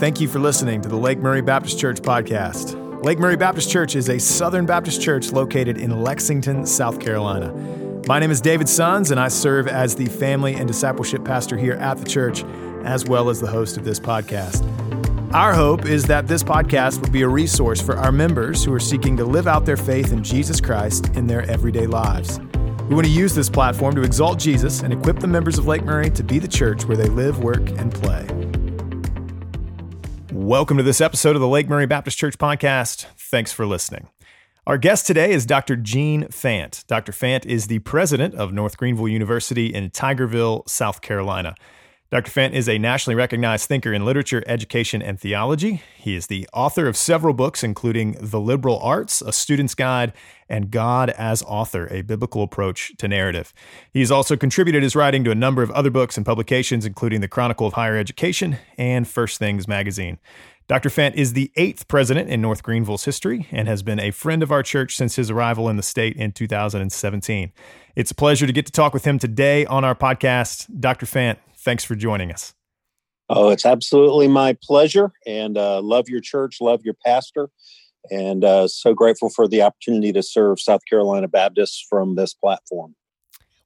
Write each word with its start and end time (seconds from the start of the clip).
Thank 0.00 0.18
you 0.18 0.28
for 0.28 0.38
listening 0.38 0.80
to 0.80 0.88
the 0.88 0.96
Lake 0.96 1.18
Murray 1.18 1.42
Baptist 1.42 1.78
Church 1.78 2.00
podcast. 2.00 3.04
Lake 3.04 3.18
Murray 3.18 3.36
Baptist 3.36 3.70
Church 3.70 3.94
is 3.94 4.08
a 4.08 4.18
Southern 4.18 4.64
Baptist 4.64 5.02
church 5.02 5.30
located 5.30 5.76
in 5.76 6.00
Lexington, 6.00 6.64
South 6.64 6.98
Carolina. 6.98 7.52
My 8.08 8.18
name 8.18 8.30
is 8.30 8.40
David 8.40 8.66
Sons, 8.66 9.10
and 9.10 9.20
I 9.20 9.28
serve 9.28 9.68
as 9.68 9.94
the 9.94 10.06
family 10.06 10.54
and 10.54 10.66
discipleship 10.66 11.22
pastor 11.22 11.54
here 11.58 11.74
at 11.74 11.98
the 11.98 12.06
church, 12.06 12.44
as 12.82 13.04
well 13.04 13.28
as 13.28 13.42
the 13.42 13.46
host 13.46 13.76
of 13.76 13.84
this 13.84 14.00
podcast. 14.00 14.64
Our 15.34 15.52
hope 15.52 15.84
is 15.84 16.04
that 16.04 16.26
this 16.26 16.42
podcast 16.42 17.02
will 17.02 17.10
be 17.10 17.20
a 17.20 17.28
resource 17.28 17.82
for 17.82 17.98
our 17.98 18.10
members 18.10 18.64
who 18.64 18.72
are 18.72 18.80
seeking 18.80 19.18
to 19.18 19.26
live 19.26 19.46
out 19.46 19.66
their 19.66 19.76
faith 19.76 20.14
in 20.14 20.24
Jesus 20.24 20.62
Christ 20.62 21.14
in 21.14 21.26
their 21.26 21.42
everyday 21.42 21.86
lives. 21.86 22.40
We 22.88 22.94
want 22.94 23.06
to 23.06 23.12
use 23.12 23.34
this 23.34 23.50
platform 23.50 23.94
to 23.96 24.02
exalt 24.02 24.38
Jesus 24.38 24.80
and 24.80 24.94
equip 24.94 25.18
the 25.18 25.28
members 25.28 25.58
of 25.58 25.66
Lake 25.66 25.84
Murray 25.84 26.08
to 26.12 26.24
be 26.24 26.38
the 26.38 26.48
church 26.48 26.86
where 26.86 26.96
they 26.96 27.10
live, 27.10 27.44
work, 27.44 27.68
and 27.72 27.92
play. 27.92 28.39
Welcome 30.50 30.78
to 30.78 30.82
this 30.82 31.00
episode 31.00 31.36
of 31.36 31.40
the 31.40 31.46
Lake 31.46 31.68
Murray 31.68 31.86
Baptist 31.86 32.18
Church 32.18 32.36
podcast. 32.36 33.06
Thanks 33.16 33.52
for 33.52 33.66
listening. 33.66 34.08
Our 34.66 34.78
guest 34.78 35.06
today 35.06 35.30
is 35.30 35.46
Dr. 35.46 35.76
Gene 35.76 36.24
Fant. 36.24 36.84
Dr. 36.88 37.12
Fant 37.12 37.46
is 37.46 37.68
the 37.68 37.78
president 37.78 38.34
of 38.34 38.52
North 38.52 38.76
Greenville 38.76 39.06
University 39.06 39.66
in 39.66 39.90
Tigerville, 39.90 40.68
South 40.68 41.02
Carolina. 41.02 41.54
Dr. 42.10 42.32
Fant 42.32 42.54
is 42.54 42.68
a 42.68 42.76
nationally 42.76 43.14
recognized 43.14 43.68
thinker 43.68 43.92
in 43.92 44.04
literature, 44.04 44.42
education, 44.48 45.00
and 45.00 45.20
theology. 45.20 45.80
He 45.96 46.16
is 46.16 46.26
the 46.26 46.48
author 46.52 46.88
of 46.88 46.96
several 46.96 47.34
books, 47.34 47.62
including 47.62 48.16
The 48.20 48.40
Liberal 48.40 48.80
Arts, 48.80 49.22
A 49.22 49.32
Student's 49.32 49.76
Guide, 49.76 50.12
and 50.48 50.72
God 50.72 51.10
as 51.10 51.40
Author, 51.44 51.86
A 51.88 52.02
Biblical 52.02 52.42
Approach 52.42 52.96
to 52.96 53.06
Narrative. 53.06 53.54
He's 53.92 54.10
also 54.10 54.36
contributed 54.36 54.82
his 54.82 54.96
writing 54.96 55.22
to 55.22 55.30
a 55.30 55.36
number 55.36 55.62
of 55.62 55.70
other 55.70 55.90
books 55.90 56.16
and 56.16 56.26
publications, 56.26 56.84
including 56.84 57.20
The 57.20 57.28
Chronicle 57.28 57.68
of 57.68 57.74
Higher 57.74 57.96
Education 57.96 58.56
and 58.76 59.06
First 59.06 59.38
Things 59.38 59.68
Magazine. 59.68 60.18
Dr. 60.66 60.88
Fant 60.88 61.14
is 61.14 61.32
the 61.32 61.52
eighth 61.54 61.86
president 61.86 62.28
in 62.28 62.40
North 62.40 62.64
Greenville's 62.64 63.04
history 63.04 63.46
and 63.52 63.68
has 63.68 63.84
been 63.84 64.00
a 64.00 64.10
friend 64.10 64.42
of 64.42 64.50
our 64.50 64.64
church 64.64 64.96
since 64.96 65.14
his 65.14 65.30
arrival 65.30 65.68
in 65.68 65.76
the 65.76 65.82
state 65.82 66.16
in 66.16 66.32
2017. 66.32 67.52
It's 67.94 68.10
a 68.10 68.14
pleasure 68.16 68.46
to 68.48 68.52
get 68.52 68.66
to 68.66 68.72
talk 68.72 68.94
with 68.94 69.04
him 69.04 69.18
today 69.18 69.64
on 69.66 69.84
our 69.84 69.94
podcast. 69.94 70.80
Dr. 70.80 71.06
Fant, 71.06 71.38
thanks 71.60 71.84
for 71.84 71.94
joining 71.94 72.32
us. 72.32 72.54
Oh, 73.28 73.50
it's 73.50 73.64
absolutely 73.64 74.26
my 74.26 74.56
pleasure. 74.60 75.12
And 75.26 75.56
uh, 75.56 75.80
love 75.80 76.08
your 76.08 76.20
church, 76.20 76.56
love 76.60 76.84
your 76.84 76.96
pastor, 77.06 77.48
and 78.10 78.44
uh, 78.44 78.66
so 78.66 78.92
grateful 78.92 79.30
for 79.30 79.46
the 79.46 79.62
opportunity 79.62 80.12
to 80.12 80.22
serve 80.22 80.60
South 80.60 80.80
Carolina 80.88 81.28
Baptists 81.28 81.84
from 81.88 82.16
this 82.16 82.34
platform. 82.34 82.96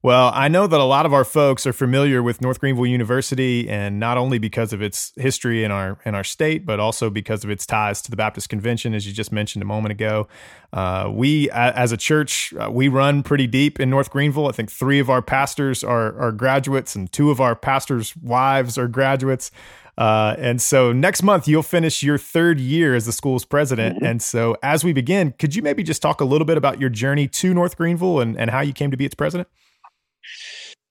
Well, 0.05 0.33
I 0.35 0.49
know 0.49 0.67
that 0.67 0.79
a 0.79 0.85
lot 0.85 1.07
of 1.07 1.15
our 1.15 1.25
folks 1.25 1.67
are 1.67 1.73
familiar 1.73 2.23
with 2.23 2.43
North 2.43 2.61
Greenville 2.61 2.85
University, 2.85 3.71
and 3.71 3.99
not 3.99 4.19
only 4.19 4.39
because 4.39 4.75
of 4.75 4.83
its 4.83 5.15
history 5.17 5.65
in 5.65 5.71
our 5.71 5.97
in 6.05 6.15
our 6.15 6.23
state, 6.23 6.67
but 6.67 6.79
also 6.79 7.09
because 7.09 7.43
of 7.43 7.49
its 7.49 7.65
ties 7.65 8.03
to 8.03 8.11
the 8.11 8.17
Baptist 8.17 8.51
Convention, 8.51 8.93
as 8.93 9.07
you 9.07 9.15
just 9.15 9.33
mentioned 9.33 9.63
a 9.63 9.65
moment 9.65 9.93
ago. 9.93 10.29
Uh, 10.75 11.11
we, 11.11 11.49
as 11.53 11.91
a 11.91 11.97
church, 11.97 12.53
uh, 12.61 12.71
we 12.71 12.87
run 12.87 13.23
pretty 13.23 13.47
deep 13.47 13.81
in 13.81 13.89
North 13.89 14.11
Greenville. 14.11 14.47
I 14.47 14.53
think 14.53 14.71
three 14.71 14.99
of 14.99 15.09
our 15.09 15.23
pastors 15.23 15.83
are 15.83 16.15
are 16.19 16.33
graduates, 16.33 16.95
and 16.95 17.11
two 17.11 17.31
of 17.31 17.41
our 17.41 17.57
pastors' 17.57 18.15
wives 18.15 18.77
are 18.77 18.89
graduates. 18.89 19.51
Uh, 19.97 20.35
and 20.37 20.61
so 20.61 20.93
next 20.93 21.23
month 21.23 21.49
you'll 21.49 21.63
finish 21.63 22.03
your 22.03 22.19
third 22.19 22.61
year 22.61 22.95
as 22.95 23.07
the 23.07 23.13
school's 23.13 23.47
president. 23.47 23.97
Mm-hmm. 23.97 24.05
And 24.05 24.23
so 24.23 24.59
as 24.63 24.85
we 24.85 24.93
begin, 24.93 25.33
could 25.39 25.55
you 25.55 25.63
maybe 25.63 25.83
just 25.83 26.03
talk 26.03 26.21
a 26.21 26.27
little 26.27 26.45
bit 26.45 26.59
about 26.59 26.79
your 26.79 26.91
journey 26.91 27.27
to 27.29 27.55
North 27.55 27.79
Greenville 27.79 28.21
and, 28.21 28.39
and 28.39 28.51
how 28.51 28.61
you 28.61 28.75
came 28.75 28.91
to 28.91 28.99
be 28.99 29.07
its 29.07 29.15
president? 29.15 29.49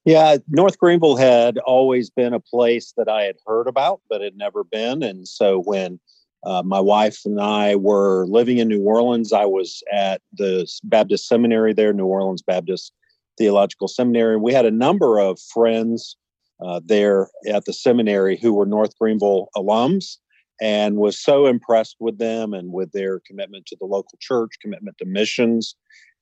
Yeah, 0.04 0.36
North 0.48 0.78
Greenville 0.78 1.16
had 1.16 1.56
always 1.58 2.10
been 2.10 2.34
a 2.34 2.40
place 2.40 2.92
that 2.98 3.08
I 3.08 3.22
had 3.22 3.36
heard 3.46 3.66
about, 3.66 4.02
but 4.10 4.20
had 4.20 4.36
never 4.36 4.62
been. 4.62 5.02
And 5.02 5.26
so 5.26 5.60
when 5.62 5.98
uh, 6.44 6.62
my 6.62 6.80
wife 6.80 7.20
and 7.24 7.40
I 7.40 7.76
were 7.76 8.26
living 8.26 8.58
in 8.58 8.68
New 8.68 8.82
Orleans, 8.82 9.32
I 9.32 9.46
was 9.46 9.82
at 9.90 10.20
the 10.36 10.70
Baptist 10.84 11.26
Seminary 11.26 11.72
there, 11.72 11.94
New 11.94 12.04
Orleans 12.04 12.42
Baptist 12.42 12.92
Theological 13.38 13.88
Seminary. 13.88 14.36
We 14.36 14.52
had 14.52 14.66
a 14.66 14.70
number 14.70 15.18
of 15.18 15.40
friends 15.40 16.16
uh, 16.62 16.80
there 16.84 17.30
at 17.48 17.64
the 17.64 17.72
seminary 17.72 18.36
who 18.36 18.52
were 18.52 18.66
North 18.66 18.96
Greenville 18.98 19.48
alums 19.56 20.18
and 20.60 20.96
was 20.96 21.18
so 21.18 21.46
impressed 21.46 21.96
with 21.98 22.18
them 22.18 22.52
and 22.52 22.72
with 22.72 22.92
their 22.92 23.20
commitment 23.26 23.66
to 23.66 23.76
the 23.80 23.86
local 23.86 24.18
church, 24.20 24.52
commitment 24.60 24.98
to 24.98 25.06
missions, 25.06 25.74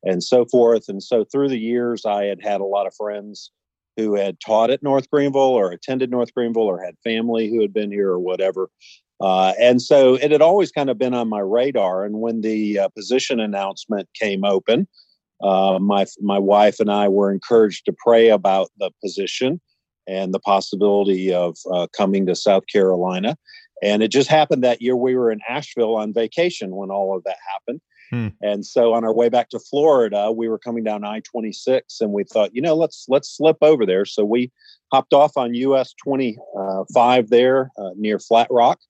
and 0.04 0.22
so 0.22 0.46
forth. 0.46 0.88
And 0.88 1.02
so 1.02 1.24
through 1.24 1.48
the 1.48 1.58
years, 1.58 2.06
I 2.06 2.24
had 2.24 2.40
had 2.42 2.60
a 2.60 2.64
lot 2.64 2.86
of 2.86 2.94
friends 2.94 3.50
who 3.96 4.14
had 4.14 4.38
taught 4.40 4.70
at 4.70 4.82
North 4.82 5.08
Greenville 5.10 5.40
or 5.40 5.70
attended 5.70 6.10
North 6.10 6.32
Greenville 6.34 6.62
or 6.62 6.82
had 6.82 6.94
family 7.04 7.50
who 7.50 7.60
had 7.60 7.72
been 7.72 7.90
here 7.90 8.10
or 8.10 8.20
whatever. 8.20 8.68
Uh, 9.20 9.52
and 9.60 9.80
so 9.80 10.14
it 10.14 10.30
had 10.32 10.42
always 10.42 10.72
kind 10.72 10.90
of 10.90 10.98
been 10.98 11.14
on 11.14 11.28
my 11.28 11.40
radar. 11.40 12.04
And 12.04 12.20
when 12.20 12.40
the 12.40 12.80
uh, 12.80 12.88
position 12.88 13.38
announcement 13.38 14.08
came 14.18 14.44
open, 14.44 14.88
uh, 15.42 15.78
my 15.80 16.06
my 16.20 16.38
wife 16.38 16.80
and 16.80 16.90
I 16.90 17.08
were 17.08 17.32
encouraged 17.32 17.84
to 17.86 17.94
pray 18.04 18.28
about 18.28 18.70
the 18.78 18.90
position 19.02 19.60
and 20.08 20.32
the 20.32 20.40
possibility 20.40 21.32
of 21.32 21.56
uh, 21.72 21.86
coming 21.96 22.26
to 22.26 22.34
South 22.34 22.64
Carolina. 22.72 23.36
And 23.82 24.02
it 24.02 24.08
just 24.08 24.28
happened 24.28 24.62
that 24.64 24.80
year 24.80 24.96
we 24.96 25.16
were 25.16 25.30
in 25.30 25.40
Asheville 25.48 25.96
on 25.96 26.12
vacation 26.12 26.74
when 26.76 26.90
all 26.90 27.16
of 27.16 27.24
that 27.24 27.36
happened. 27.52 27.80
Hmm. 28.12 28.28
And 28.42 28.66
so 28.66 28.92
on 28.92 29.04
our 29.04 29.14
way 29.14 29.30
back 29.30 29.48
to 29.50 29.58
Florida, 29.58 30.30
we 30.30 30.46
were 30.46 30.58
coming 30.58 30.84
down 30.84 31.02
I-26 31.02 31.80
and 32.00 32.12
we 32.12 32.24
thought, 32.24 32.54
you 32.54 32.60
know, 32.60 32.74
let's 32.74 33.06
let's 33.08 33.34
slip 33.34 33.56
over 33.62 33.86
there. 33.86 34.04
So 34.04 34.22
we 34.22 34.52
hopped 34.92 35.14
off 35.14 35.38
on 35.38 35.54
US 35.54 35.94
25 36.04 37.30
there 37.30 37.70
uh, 37.78 37.90
near 37.96 38.18
Flat 38.18 38.48
Rock 38.50 38.80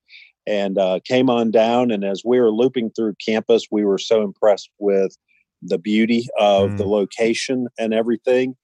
and 0.44 0.76
uh, 0.76 0.98
came 1.04 1.30
on 1.30 1.52
down. 1.52 1.92
And 1.92 2.04
as 2.04 2.22
we 2.24 2.40
were 2.40 2.50
looping 2.50 2.90
through 2.90 3.14
campus, 3.24 3.68
we 3.70 3.84
were 3.84 3.98
so 3.98 4.22
impressed 4.22 4.70
with 4.80 5.16
the 5.62 5.78
beauty 5.78 6.26
of 6.36 6.76
the 6.76 6.86
location 6.86 7.68
and 7.78 7.94
everything. 7.94 8.56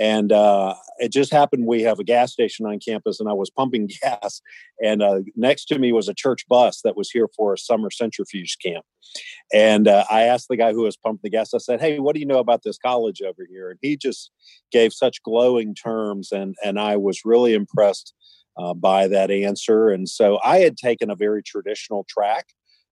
And 0.00 0.32
uh, 0.32 0.74
it 0.98 1.12
just 1.12 1.30
happened 1.30 1.66
we 1.66 1.82
have 1.82 1.98
a 1.98 2.04
gas 2.04 2.32
station 2.32 2.64
on 2.64 2.78
campus, 2.80 3.20
and 3.20 3.28
I 3.28 3.34
was 3.34 3.50
pumping 3.50 3.88
gas. 4.02 4.40
And 4.82 5.02
uh, 5.02 5.20
next 5.36 5.66
to 5.66 5.78
me 5.78 5.92
was 5.92 6.08
a 6.08 6.14
church 6.14 6.48
bus 6.48 6.80
that 6.82 6.96
was 6.96 7.10
here 7.10 7.28
for 7.36 7.52
a 7.52 7.58
summer 7.58 7.90
centrifuge 7.90 8.56
camp. 8.64 8.86
And 9.52 9.86
uh, 9.86 10.04
I 10.10 10.22
asked 10.22 10.48
the 10.48 10.56
guy 10.56 10.72
who 10.72 10.82
was 10.82 10.96
pumping 10.96 11.20
the 11.24 11.30
gas, 11.30 11.52
I 11.52 11.58
said, 11.58 11.80
Hey, 11.80 11.98
what 11.98 12.14
do 12.14 12.20
you 12.20 12.26
know 12.26 12.38
about 12.38 12.62
this 12.64 12.78
college 12.78 13.20
over 13.20 13.46
here? 13.50 13.70
And 13.70 13.78
he 13.82 13.96
just 13.96 14.30
gave 14.72 14.94
such 14.94 15.22
glowing 15.22 15.74
terms. 15.74 16.32
And, 16.32 16.54
and 16.64 16.80
I 16.80 16.96
was 16.96 17.20
really 17.24 17.52
impressed 17.52 18.14
uh, 18.56 18.72
by 18.72 19.06
that 19.08 19.30
answer. 19.30 19.90
And 19.90 20.08
so 20.08 20.38
I 20.42 20.58
had 20.58 20.76
taken 20.76 21.10
a 21.10 21.16
very 21.16 21.42
traditional 21.42 22.06
track. 22.08 22.46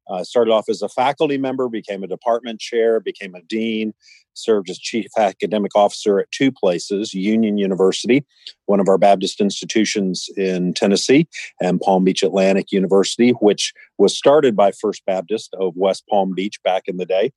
Uh, 0.08 0.24
started 0.24 0.50
off 0.50 0.68
as 0.68 0.82
a 0.82 0.88
faculty 0.88 1.36
member, 1.38 1.68
became 1.68 2.02
a 2.02 2.06
department 2.08 2.60
chair, 2.60 3.00
became 3.00 3.34
a 3.34 3.42
dean, 3.42 3.92
served 4.34 4.70
as 4.70 4.78
chief 4.78 5.06
academic 5.18 5.74
officer 5.74 6.18
at 6.18 6.30
two 6.30 6.50
places 6.50 7.12
Union 7.12 7.58
University, 7.58 8.24
one 8.66 8.80
of 8.80 8.88
our 8.88 8.98
Baptist 8.98 9.40
institutions 9.40 10.28
in 10.36 10.72
Tennessee, 10.72 11.28
and 11.60 11.80
Palm 11.80 12.04
Beach 12.04 12.22
Atlantic 12.22 12.72
University, 12.72 13.30
which 13.30 13.74
was 13.98 14.16
started 14.16 14.56
by 14.56 14.70
First 14.70 15.04
Baptist 15.06 15.54
of 15.58 15.74
West 15.76 16.04
Palm 16.08 16.34
Beach 16.34 16.62
back 16.62 16.84
in 16.86 16.96
the 16.96 17.06
day. 17.06 17.32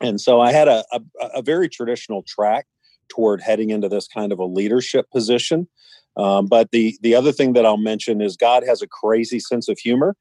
And 0.00 0.20
so 0.20 0.40
I 0.40 0.52
had 0.52 0.68
a, 0.68 0.84
a, 0.92 1.00
a 1.36 1.42
very 1.42 1.68
traditional 1.68 2.22
track 2.26 2.66
toward 3.08 3.40
heading 3.42 3.70
into 3.70 3.88
this 3.88 4.08
kind 4.08 4.32
of 4.32 4.38
a 4.38 4.44
leadership 4.44 5.10
position. 5.10 5.68
Um, 6.16 6.46
but 6.46 6.70
the 6.72 6.96
the 7.00 7.14
other 7.14 7.32
thing 7.32 7.54
that 7.54 7.64
I'll 7.64 7.78
mention 7.78 8.20
is 8.20 8.36
God 8.36 8.64
has 8.66 8.82
a 8.82 8.86
crazy 8.86 9.40
sense 9.40 9.68
of 9.68 9.78
humor, 9.78 10.14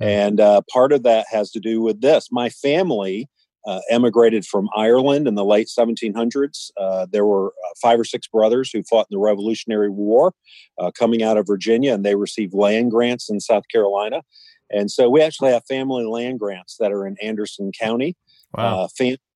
and 0.00 0.40
uh, 0.40 0.62
part 0.70 0.92
of 0.92 1.02
that 1.04 1.26
has 1.30 1.50
to 1.52 1.60
do 1.60 1.80
with 1.80 2.00
this. 2.00 2.28
My 2.30 2.48
family 2.48 3.28
uh, 3.66 3.80
emigrated 3.90 4.46
from 4.46 4.68
Ireland 4.76 5.26
in 5.26 5.34
the 5.34 5.44
late 5.44 5.66
1700s. 5.66 6.70
Uh, 6.76 7.06
there 7.10 7.26
were 7.26 7.48
uh, 7.48 7.68
five 7.82 7.98
or 7.98 8.04
six 8.04 8.28
brothers 8.28 8.70
who 8.72 8.82
fought 8.84 9.06
in 9.10 9.16
the 9.16 9.18
Revolutionary 9.18 9.90
War 9.90 10.32
uh, 10.78 10.92
coming 10.92 11.22
out 11.22 11.36
of 11.36 11.46
Virginia, 11.46 11.92
and 11.92 12.04
they 12.04 12.14
received 12.14 12.54
land 12.54 12.92
grants 12.92 13.28
in 13.28 13.40
South 13.40 13.64
Carolina. 13.70 14.22
And 14.70 14.90
so 14.90 15.10
we 15.10 15.20
actually 15.20 15.50
have 15.50 15.64
family 15.66 16.04
land 16.04 16.38
grants 16.38 16.76
that 16.78 16.92
are 16.92 17.06
in 17.06 17.16
Anderson 17.20 17.72
County. 17.72 18.16
Wow. 18.56 18.84
Uh, 18.84 18.88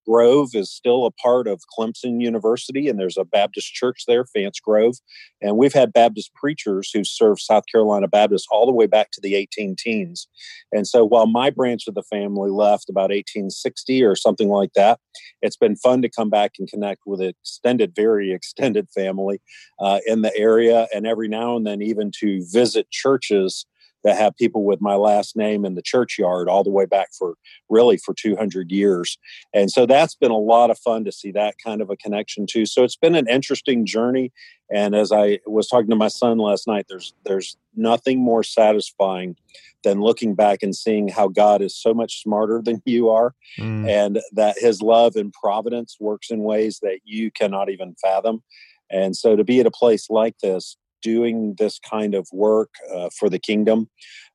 Grove 0.07 0.51
is 0.55 0.71
still 0.71 1.07
a 1.07 1.11
part 1.11 1.47
of 1.47 1.63
Clemson 1.79 2.21
University, 2.21 2.89
and 2.89 2.99
there's 2.99 3.17
a 3.17 3.25
Baptist 3.25 3.73
church 3.73 4.05
there, 4.07 4.25
Fant's 4.25 4.61
Grove. 4.61 4.97
And 5.41 5.57
we've 5.57 5.73
had 5.73 5.93
Baptist 5.93 6.35
preachers 6.35 6.91
who 6.93 7.05
served 7.05 7.41
South 7.41 7.65
Carolina 7.71 8.09
Baptist 8.09 8.47
all 8.51 8.67
the 8.67 8.73
way 8.73 8.87
back 8.87 9.11
to 9.13 9.21
the 9.21 9.35
18 9.35 9.77
teens. 9.79 10.29
And 10.73 10.87
so 10.87 11.05
while 11.05 11.27
my 11.27 11.51
branch 11.51 11.87
of 11.87 11.95
the 11.95 12.03
family 12.03 12.51
left 12.51 12.89
about 12.89 13.11
1860 13.11 14.03
or 14.03 14.17
something 14.17 14.49
like 14.49 14.73
that, 14.75 15.01
it's 15.43 15.57
been 15.57 15.77
fun 15.77 16.03
to 16.03 16.09
come 16.09 16.31
back 16.31 16.53
and 16.59 16.69
connect 16.69 17.03
with 17.07 17.21
an 17.21 17.29
extended, 17.29 17.95
very 17.95 18.33
extended 18.33 18.89
family 18.95 19.41
uh, 19.79 20.01
in 20.07 20.23
the 20.23 20.37
area, 20.37 20.89
and 20.95 21.07
every 21.07 21.29
now 21.29 21.57
and 21.57 21.67
then 21.67 21.83
even 21.83 22.11
to 22.21 22.45
visit 22.51 22.91
churches 22.91 23.67
that 24.05 24.17
have 24.17 24.37
people 24.37 24.65
with 24.65 24.81
my 24.81 24.95
last 24.95 25.37
name 25.37 25.65
in 25.65 25.75
the 25.75 25.83
churchyard 25.83 26.49
all 26.49 26.65
the 26.65 26.71
way 26.71 26.87
back 26.87 27.09
for 27.19 27.35
really 27.69 27.97
for 27.97 28.15
200 28.15 28.71
years. 28.71 29.19
And 29.55 29.71
so 29.71 29.87
that's 29.87 30.15
been 30.15 30.31
a 30.31 30.39
lot 30.39 30.71
of 30.71 30.79
fun 30.79 31.05
to 31.05 31.13
see 31.13 31.31
that 31.33 31.57
kind 31.65 31.81
of 31.81 31.91
a 31.91 31.97
connection 31.97 32.47
too. 32.47 32.67
So 32.67 32.85
it's 32.85 32.97
been 32.97 33.15
an 33.15 33.29
interesting 33.29 33.87
journey. 33.87 34.33
And 34.73 34.95
as 34.95 35.13
I 35.13 35.41
was 35.47 35.69
talking 35.69 35.91
to 35.91 35.97
my 35.97 36.09
son 36.09 36.39
last 36.39 36.67
night, 36.67 36.87
there's 36.89 37.13
there's 37.25 37.57
nothing 37.77 38.19
more 38.19 38.43
satisfying 38.43 39.37
than 39.83 40.01
looking 40.01 40.35
back 40.35 40.63
and 40.63 40.77
seeing 40.77 41.09
how 41.09 41.29
God 41.29 41.63
is 41.63 41.77
so 41.77 41.95
much 41.95 42.23
smarter 42.23 42.61
than 42.63 42.83
you 42.87 43.09
are 43.09 43.35
mm. 43.59 43.89
and 43.89 44.21
that 44.33 44.57
his 44.59 44.83
love 44.83 45.17
and 45.17 45.33
providence 45.33 45.97
works 46.01 46.31
in 46.31 46.41
ways 46.41 46.81
that 46.83 47.01
you 47.05 47.31
cannot 47.31 47.71
even 47.71 47.95
fathom. 48.03 48.43
And 48.91 49.17
so 49.17 49.37
to 49.37 49.45
be 49.45 49.61
at 49.61 49.67
a 49.67 49.71
place 49.71 50.11
like 50.11 50.39
this, 50.39 50.77
doing 51.03 51.55
this 51.59 51.79
kind 51.79 52.15
of 52.15 52.29
work 52.33 52.71
uh, 52.95 53.11
for 53.19 53.29
the 53.29 53.39
kingdom 53.39 53.89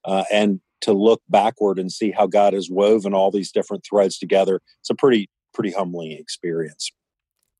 uh, 0.03 0.23
and 0.31 0.62
to 0.81 0.94
look 0.94 1.21
backward 1.29 1.79
and 1.79 1.91
see 1.91 2.12
how 2.12 2.27
God 2.27 2.53
has 2.53 2.69
woven 2.69 3.13
all 3.13 3.31
these 3.31 3.51
different 3.51 3.83
threads 3.83 4.17
together, 4.17 4.62
it's 4.81 4.89
a 4.89 4.95
pretty, 4.95 5.29
pretty 5.53 5.71
humbling 5.71 6.12
experience. 6.12 6.91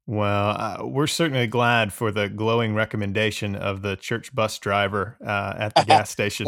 Well, 0.08 0.50
uh, 0.50 0.86
we're 0.86 1.08
certainly 1.08 1.48
glad 1.48 1.92
for 1.92 2.12
the 2.12 2.30
glowing 2.30 2.76
recommendation 2.76 3.56
of 3.56 3.82
the 3.82 3.96
church 3.96 4.36
bus 4.36 4.60
driver 4.60 5.18
uh, 5.26 5.56
at 5.58 5.74
the 5.74 5.84
gas 5.88 6.12
station, 6.12 6.48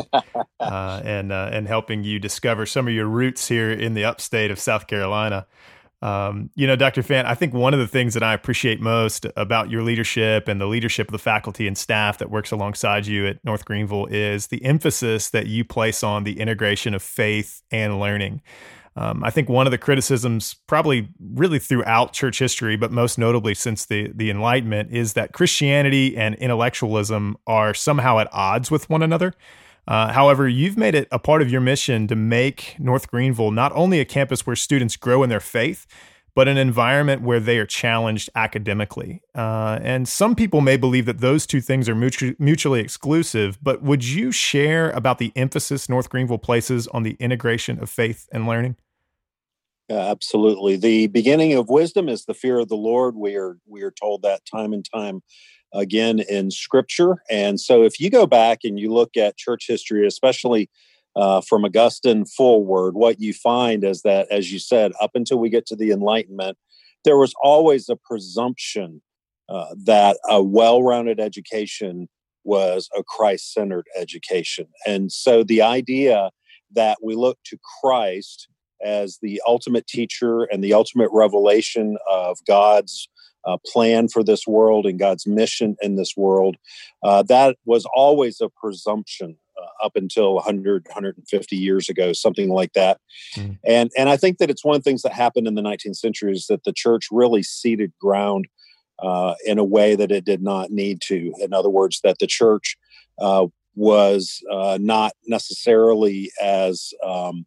uh, 0.59 1.01
and 1.04 1.31
uh, 1.31 1.50
and 1.51 1.68
helping 1.68 2.04
you 2.04 2.19
discover 2.19 2.68
some 2.68 2.88
of 2.88 2.94
your 2.94 3.07
roots 3.07 3.48
here 3.48 3.71
in 3.71 3.95
the 3.95 4.06
upstate 4.06 4.51
of 4.51 4.59
South 4.59 4.86
Carolina. 4.86 5.48
Um, 6.01 6.51
you 6.55 6.67
know, 6.67 6.75
Dr. 6.75 7.01
Fant, 7.01 7.25
I 7.25 7.33
think 7.33 7.53
one 7.53 7.73
of 7.73 7.79
the 7.79 7.88
things 7.88 8.13
that 8.13 8.21
I 8.21 8.33
appreciate 8.33 8.79
most 8.79 9.25
about 9.35 9.71
your 9.71 9.81
leadership 9.81 10.47
and 10.47 10.61
the 10.61 10.67
leadership 10.67 11.07
of 11.07 11.11
the 11.11 11.17
faculty 11.19 11.67
and 11.67 11.77
staff 11.77 12.19
that 12.19 12.29
works 12.29 12.51
alongside 12.51 13.07
you 13.07 13.25
at 13.25 13.44
North 13.44 13.65
Greenville 13.65 14.05
is 14.07 14.47
the 14.47 14.63
emphasis 14.63 15.31
that 15.31 15.47
you 15.47 15.65
place 15.65 16.03
on 16.03 16.23
the 16.23 16.39
integration 16.39 16.94
of 16.94 17.01
faith 17.01 17.63
and 17.71 17.99
learning. 17.99 18.41
Um, 18.95 19.23
I 19.23 19.29
think 19.29 19.47
one 19.47 19.67
of 19.67 19.71
the 19.71 19.77
criticisms, 19.77 20.55
probably 20.65 21.09
really 21.19 21.59
throughout 21.59 22.13
church 22.13 22.39
history, 22.39 22.75
but 22.75 22.91
most 22.91 23.19
notably 23.19 23.53
since 23.53 23.85
the 23.85 24.11
the 24.13 24.31
Enlightenment, 24.31 24.91
is 24.91 25.13
that 25.13 25.33
Christianity 25.33 26.17
and 26.17 26.33
intellectualism 26.35 27.38
are 27.45 27.75
somehow 27.75 28.17
at 28.17 28.27
odds 28.31 28.71
with 28.71 28.89
one 28.89 29.03
another. 29.03 29.35
Uh, 29.88 30.12
however, 30.12 30.48
you've 30.48 30.78
made 30.78 30.95
it 30.95 31.07
a 31.12 31.19
part 31.19 31.42
of 31.42 31.50
your 31.50 31.62
mission 31.62 32.07
to 32.07 32.16
make 32.16 32.75
North 32.78 33.10
Greenville 33.10 33.51
not 33.51 33.72
only 33.74 34.00
a 34.00 34.06
campus 34.06 34.45
where 34.45 34.56
students 34.56 34.98
grow 34.98 35.24
in 35.24 35.30
their 35.30 35.39
faith, 35.39 35.88
but 36.36 36.48
an 36.48 36.57
environment 36.57 37.24
where 37.24 37.39
they 37.39 37.57
are 37.57 37.66
challenged 37.66 38.30
academically. 38.36 39.24
Uh, 39.34 39.80
and 39.81 40.07
some 40.07 40.36
people 40.36 40.62
may 40.62 40.78
believe 40.78 41.06
that 41.07 41.19
those 41.19 41.48
two 41.48 41.62
things 41.62 41.89
are 41.89 41.95
mutu- 41.95 42.36
mutually 42.38 42.80
exclusive, 42.80 43.57
but 43.63 43.81
would 43.81 44.06
you 44.06 44.31
share 44.31 44.92
about 44.92 45.18
the 45.18 45.31
emphasis 45.36 45.90
North 45.90 46.10
Greenville 46.10 46.38
places 46.38 46.88
on 46.90 47.01
the 47.01 47.18
integration 47.19 47.81
of 47.81 47.90
faith 47.90 48.28
and 48.31 48.45
learning? 48.45 48.75
absolutely. 49.90 50.75
The 50.75 51.07
beginning 51.07 51.54
of 51.54 51.69
wisdom 51.69 52.10
is 52.10 52.25
the 52.25 52.33
fear 52.33 52.60
of 52.60 52.68
the 52.68 52.75
Lord. 52.75 53.16
We 53.16 53.36
are 53.36 53.57
we 53.66 53.81
are 53.83 53.92
told 53.92 54.22
that 54.22 54.42
time 54.45 54.74
and 54.74 54.86
time 54.94 55.22
again 55.74 56.19
in 56.19 56.52
Scripture. 56.52 57.24
And 57.30 57.60
so, 57.60 57.84
if 57.84 58.00
you 58.00 58.10
go 58.10 58.25
back 58.25 58.60
and 58.64 58.80
you 58.80 58.92
look 58.92 59.18
at 59.18 59.38
church 59.38 59.66
history, 59.68 60.06
especially 60.08 60.69
uh, 61.16 61.42
from 61.42 61.66
Augustine 61.66 62.25
forward, 62.25 62.96
what 62.96 63.19
you 63.19 63.34
find 63.34 63.84
is 63.84 64.02
that, 64.04 64.28
as 64.31 64.52
you 64.52 64.60
said, 64.60 64.92
up 65.02 65.12
until 65.16 65.40
we 65.40 65.50
get 65.50 65.66
to 65.68 65.75
the 65.75 65.92
Enlightenment, 65.92 66.58
there 67.06 67.18
was 67.18 67.34
always 67.42 67.90
a 67.90 67.96
presumption 67.96 69.02
uh, 69.50 69.74
that 69.86 70.18
a 70.30 70.44
well-rounded 70.44 71.19
education 71.19 72.08
was 72.44 72.90
a 72.98 73.04
Christ-centered 73.04 73.88
education, 73.96 74.68
and 74.86 75.12
so 75.12 75.44
the 75.44 75.62
idea 75.62 76.31
that 76.74 76.98
we 77.02 77.16
look 77.16 77.38
to 77.46 77.58
Christ 77.81 78.48
as 78.84 79.18
the 79.22 79.42
ultimate 79.48 79.88
teacher 79.88 80.44
and 80.44 80.64
the 80.64 80.74
ultimate 80.74 81.10
revelation 81.12 81.98
of 82.10 82.38
God's 82.46 83.10
uh, 83.45 83.57
plan 83.66 84.07
for 84.07 84.24
this 84.24 84.45
world 84.45 84.86
and 84.86 85.00
God's 85.00 85.25
mission 85.25 85.75
in 85.81 85.95
this 85.95 86.16
world. 86.18 86.57
Uh, 87.04 87.24
that 87.24 87.57
was 87.66 87.86
always 87.94 88.42
a 88.42 88.50
presumption 88.50 89.38
uh, 89.62 89.86
up 89.86 89.95
until 89.95 90.36
100, 90.36 90.86
150 90.88 91.56
years 91.56 91.89
ago, 91.89 92.13
something 92.13 92.50
like 92.50 92.74
that. 92.74 93.00
Mm. 93.36 93.57
And, 93.66 93.92
and 93.98 94.10
I 94.10 94.18
think 94.18 94.38
that 94.38 94.50
it's 94.50 94.66
one 94.66 94.75
of 94.75 94.84
the 94.84 94.89
things 94.89 95.01
that 95.04 95.13
happened 95.13 95.48
in 95.48 95.56
the 95.56 95.62
19th 95.62 95.98
century 95.98 96.34
is 96.34 96.48
that 96.48 96.63
the 96.63 96.74
church 96.74 97.07
really 97.12 97.44
ceded 97.44 97.94
ground 98.00 98.48
uh, 99.00 99.36
in 99.45 99.60
a 99.60 99.63
way 99.63 99.95
that 99.95 100.12
it 100.12 100.25
did 100.25 100.42
not 100.42 100.72
need 100.72 101.01
to. 101.01 101.33
In 101.40 101.54
other 101.54 101.69
words, 101.69 102.01
that 102.04 102.18
the 102.19 102.28
church 102.28 102.78
uh, 103.19 103.48
was 103.75 104.42
uh, 104.51 104.78
not 104.81 105.13
necessarily 105.28 106.31
as 106.42 106.94
um, 107.04 107.45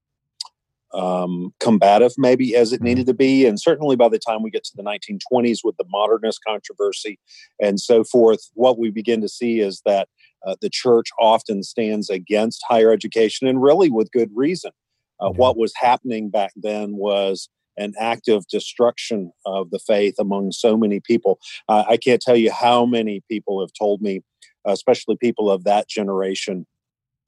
um, 0.93 1.53
combative 1.61 2.13
maybe 2.19 2.57
as 2.57 2.73
it 2.73 2.83
needed 2.83 3.07
to 3.07 3.15
be. 3.15 3.47
And 3.47 3.61
certainly 3.61 3.97
by 3.97 4.09
the 4.09 4.19
time 4.19 4.43
we 4.43 4.51
get 4.51 4.65
to 4.65 4.77
the 4.77 4.83
1920s 4.83 5.59
with 5.63 5.77
the 5.77 5.85
modernist 5.89 6.41
controversy 6.47 7.19
and 7.61 7.81
so 7.81 8.05
forth, 8.05 8.51
what 8.55 8.79
we 8.79 8.91
begin 8.91 9.21
to 9.21 9.29
see 9.29 9.61
is 9.61 9.83
that 9.87 10.09
uh, 10.47 10.57
the 10.61 10.71
church 10.71 11.09
often 11.21 11.63
stands 11.63 12.09
against 12.11 12.65
higher 12.67 12.93
education 12.93 13.47
and 13.47 13.63
really 13.63 13.91
with 13.91 14.11
good 14.13 14.31
reason. 14.35 14.73
Uh, 15.21 15.29
mm-hmm. 15.29 15.39
What 15.39 15.57
was 15.57 15.73
happening 15.77 16.31
back 16.31 16.53
then 16.57 16.97
was 16.97 17.49
an 17.77 17.95
active 17.99 18.47
destruction 18.49 19.33
of 19.47 19.71
the 19.71 19.79
faith 19.79 20.15
among 20.19 20.53
so 20.53 20.77
many 20.77 21.01
people. 21.01 21.39
Uh, 21.69 21.85
I 21.89 21.97
can't 21.97 22.21
tell 22.21 22.37
you 22.37 22.53
how 22.53 22.85
many 22.85 23.23
people 23.29 23.61
have 23.61 23.73
told 23.79 24.03
me, 24.03 24.23
especially 24.67 25.17
people 25.17 25.51
of 25.51 25.65
that 25.65 25.89
generation, 25.89 26.67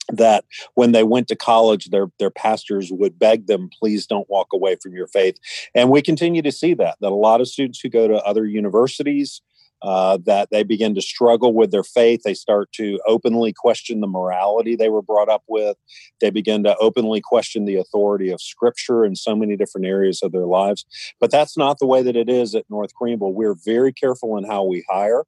that 0.08 0.44
when 0.74 0.92
they 0.92 1.02
went 1.02 1.28
to 1.28 1.36
college 1.36 1.90
their 1.90 2.08
their 2.18 2.30
pastors 2.30 2.90
would 2.90 3.18
beg 3.18 3.46
them 3.46 3.70
please 3.78 4.06
don't 4.06 4.28
walk 4.28 4.48
away 4.52 4.76
from 4.82 4.94
your 4.94 5.06
faith. 5.06 5.36
And 5.74 5.90
we 5.90 6.02
continue 6.02 6.42
to 6.42 6.52
see 6.52 6.74
that 6.74 6.96
that 7.00 7.12
a 7.12 7.14
lot 7.14 7.40
of 7.40 7.48
students 7.48 7.80
who 7.80 7.88
go 7.88 8.08
to 8.08 8.14
other 8.24 8.46
universities 8.46 9.40
uh, 9.82 10.18
that 10.24 10.48
they 10.50 10.62
begin 10.62 10.94
to 10.94 11.02
struggle 11.02 11.52
with 11.52 11.70
their 11.72 11.82
faith. 11.82 12.22
They 12.24 12.34
start 12.34 12.70
to 12.72 13.00
openly 13.06 13.52
question 13.52 14.00
the 14.00 14.06
morality 14.06 14.76
they 14.76 14.88
were 14.88 15.02
brought 15.02 15.28
up 15.28 15.42
with. 15.48 15.76
They 16.20 16.30
begin 16.30 16.62
to 16.64 16.76
openly 16.78 17.20
question 17.20 17.64
the 17.64 17.76
authority 17.76 18.30
of 18.30 18.40
Scripture 18.40 19.04
in 19.04 19.16
so 19.16 19.34
many 19.34 19.56
different 19.56 19.86
areas 19.86 20.22
of 20.22 20.32
their 20.32 20.46
lives. 20.46 20.84
But 21.20 21.30
that's 21.30 21.56
not 21.56 21.78
the 21.78 21.86
way 21.86 22.02
that 22.02 22.16
it 22.16 22.28
is 22.28 22.54
at 22.54 22.64
North 22.70 22.94
Greenville. 22.94 23.32
We're 23.32 23.56
very 23.64 23.92
careful 23.92 24.36
in 24.36 24.44
how 24.44 24.64
we 24.64 24.84
hire. 24.88 25.24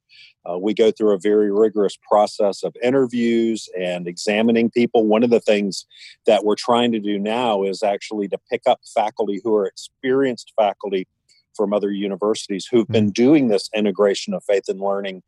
Uh, 0.49 0.59
we 0.59 0.75
go 0.75 0.91
through 0.91 1.15
a 1.15 1.19
very 1.19 1.51
rigorous 1.51 1.97
process 1.97 2.63
of 2.63 2.77
interviews 2.83 3.69
and 3.79 4.07
examining 4.07 4.71
people. 4.71 5.07
One 5.07 5.23
of 5.23 5.31
the 5.31 5.41
things 5.41 5.87
that 6.27 6.45
we're 6.45 6.55
trying 6.55 6.93
to 6.93 7.01
do 7.01 7.19
now 7.19 7.63
is 7.63 7.83
actually 7.83 8.29
to 8.29 8.39
pick 8.51 8.63
up 8.67 8.81
faculty 8.95 9.41
who 9.43 9.55
are 9.55 9.67
experienced 9.67 10.53
faculty 10.57 11.09
from 11.57 11.73
other 11.73 11.91
universities 11.91 12.67
who've 12.71 12.89
been 12.89 13.11
mm. 13.11 13.15
doing 13.15 13.49
this 13.49 13.69
integration 13.75 14.35
of 14.35 14.45
faith 14.45 14.65
and 14.69 14.81
learning 14.81 15.23